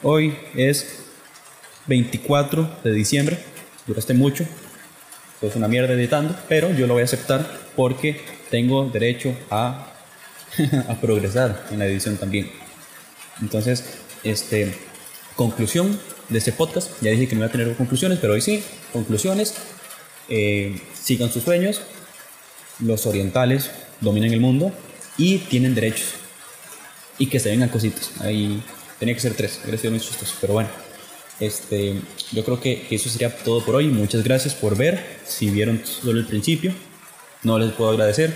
Hoy 0.02 0.34
es 0.54 1.02
24 1.86 2.78
de 2.84 2.92
diciembre. 2.92 3.51
Duraste 3.86 4.14
mucho. 4.14 4.44
Es 5.40 5.56
una 5.56 5.66
mierda 5.66 5.94
editando, 5.94 6.36
pero 6.48 6.72
yo 6.72 6.86
lo 6.86 6.94
voy 6.94 7.02
a 7.02 7.04
aceptar 7.04 7.44
porque 7.74 8.20
tengo 8.50 8.88
derecho 8.88 9.34
a, 9.50 9.92
a 10.88 11.00
progresar 11.00 11.66
en 11.70 11.80
la 11.80 11.86
edición 11.86 12.16
también. 12.16 12.50
Entonces, 13.40 13.84
este, 14.22 14.72
conclusión 15.34 15.98
de 16.28 16.38
este 16.38 16.52
podcast. 16.52 16.90
Ya 17.00 17.10
dije 17.10 17.26
que 17.28 17.34
no 17.34 17.40
voy 17.40 17.48
a 17.48 17.52
tener 17.52 17.74
conclusiones, 17.76 18.18
pero 18.20 18.34
hoy 18.34 18.40
sí, 18.40 18.62
conclusiones. 18.92 19.54
Eh, 20.28 20.80
sigan 20.94 21.30
sus 21.30 21.42
sueños. 21.42 21.80
Los 22.78 23.06
orientales 23.06 23.70
dominan 24.00 24.32
el 24.32 24.40
mundo 24.40 24.72
y 25.16 25.38
tienen 25.38 25.74
derechos. 25.74 26.14
Y 27.18 27.26
que 27.26 27.40
se 27.40 27.50
vengan 27.50 27.68
cositas. 27.68 28.12
Ahí 28.20 28.62
tenía 28.98 29.14
que 29.14 29.20
ser 29.20 29.34
tres, 29.34 29.60
hubiera 29.62 29.78
sido 29.78 29.90
muy 29.90 30.00
chistoso, 30.00 30.34
pero 30.40 30.54
bueno. 30.54 30.91
Este, 31.42 31.96
yo 32.30 32.44
creo 32.44 32.60
que, 32.60 32.86
eso 32.88 33.08
sería 33.08 33.36
todo 33.36 33.64
por 33.64 33.74
hoy. 33.74 33.88
Muchas 33.88 34.22
gracias 34.22 34.54
por 34.54 34.76
ver. 34.76 35.18
Si 35.26 35.50
vieron 35.50 35.82
solo 35.84 36.20
el 36.20 36.26
principio, 36.26 36.72
no 37.42 37.58
les 37.58 37.72
puedo 37.72 37.90
agradecer, 37.90 38.32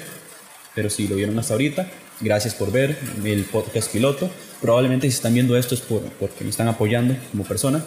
pero 0.74 0.90
si 0.90 1.06
lo 1.06 1.14
vieron 1.14 1.38
hasta 1.38 1.54
ahorita, 1.54 1.88
gracias 2.20 2.56
por 2.56 2.72
ver 2.72 2.98
el 3.24 3.44
podcast 3.44 3.92
piloto. 3.92 4.28
Probablemente 4.60 5.08
si 5.08 5.14
están 5.14 5.34
viendo 5.34 5.56
esto 5.56 5.76
es 5.76 5.82
por, 5.82 6.02
porque 6.18 6.42
me 6.42 6.50
están 6.50 6.66
apoyando 6.66 7.14
como 7.30 7.44
persona. 7.44 7.84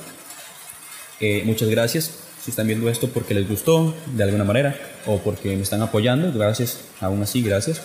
Eh, 1.19 1.43
muchas 1.43 1.67
gracias. 1.67 2.11
Si 2.41 2.51
están 2.51 2.67
viendo 2.67 2.89
esto 2.89 3.09
porque 3.09 3.33
les 3.33 3.45
gustó 3.45 3.93
de 4.15 4.23
alguna 4.23 4.45
manera 4.45 4.79
o 5.05 5.17
porque 5.19 5.53
me 5.53 5.63
están 5.63 5.81
apoyando, 5.81 6.31
gracias. 6.31 6.79
Aún 7.01 7.21
así, 7.21 7.41
gracias. 7.41 7.81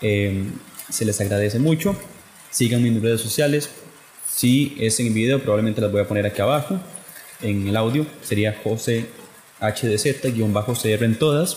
Eh, 0.00 0.44
se 0.88 1.04
les 1.04 1.20
agradece 1.20 1.58
mucho. 1.58 1.96
Síganme 2.52 2.86
en 2.86 2.94
mis 2.94 3.02
redes 3.02 3.20
sociales. 3.20 3.68
Si 4.30 4.76
es 4.78 5.00
en 5.00 5.12
video, 5.14 5.40
probablemente 5.40 5.80
las 5.80 5.90
voy 5.90 6.02
a 6.02 6.08
poner 6.08 6.26
aquí 6.26 6.40
abajo. 6.40 6.78
En 7.42 7.66
el 7.68 7.76
audio 7.76 8.06
sería 8.22 8.56
José 8.62 9.06
HDZ-CR 9.60 11.04
en 11.04 11.18
todas. 11.18 11.56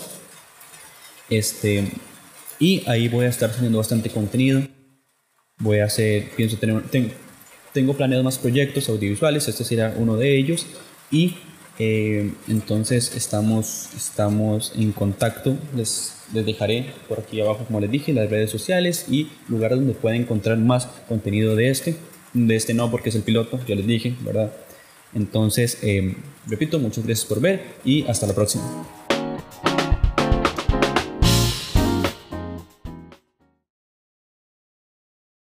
Este, 1.29 1.91
y 2.59 2.83
ahí 2.87 3.07
voy 3.07 3.25
a 3.25 3.29
estar 3.29 3.51
teniendo 3.51 3.77
bastante 3.77 4.09
contenido. 4.09 4.61
Voy 5.57 5.79
a 5.79 5.85
hacer, 5.85 6.29
pienso 6.35 6.57
tener, 6.57 6.81
tengo, 6.89 7.09
tengo 7.73 7.93
planeado 7.93 8.23
más 8.23 8.37
proyectos 8.37 8.89
audiovisuales, 8.89 9.47
este 9.47 9.63
será 9.63 9.93
uno 9.97 10.17
de 10.17 10.37
ellos. 10.37 10.65
Y 11.11 11.35
eh, 11.77 12.31
entonces 12.47 13.15
estamos, 13.15 13.89
estamos 13.95 14.73
en 14.75 14.91
contacto. 14.91 15.57
Les, 15.75 16.15
les 16.33 16.45
dejaré 16.45 16.93
por 17.07 17.19
aquí 17.19 17.41
abajo, 17.41 17.65
como 17.65 17.79
les 17.79 17.91
dije, 17.91 18.13
las 18.13 18.29
redes 18.29 18.49
sociales 18.49 19.05
y 19.09 19.29
lugares 19.47 19.77
donde 19.77 19.93
pueden 19.93 20.21
encontrar 20.21 20.57
más 20.57 20.87
contenido 21.07 21.55
de 21.55 21.69
este. 21.69 21.95
De 22.33 22.55
este 22.55 22.73
no, 22.73 22.89
porque 22.89 23.09
es 23.09 23.15
el 23.15 23.23
piloto, 23.23 23.59
ya 23.67 23.75
les 23.75 23.85
dije, 23.85 24.15
¿verdad? 24.21 24.51
Entonces, 25.13 25.77
eh, 25.81 26.15
repito, 26.47 26.79
muchas 26.79 27.05
gracias 27.05 27.27
por 27.27 27.41
ver 27.41 27.61
y 27.83 28.03
hasta 28.07 28.27
la 28.27 28.33
próxima. 28.33 28.63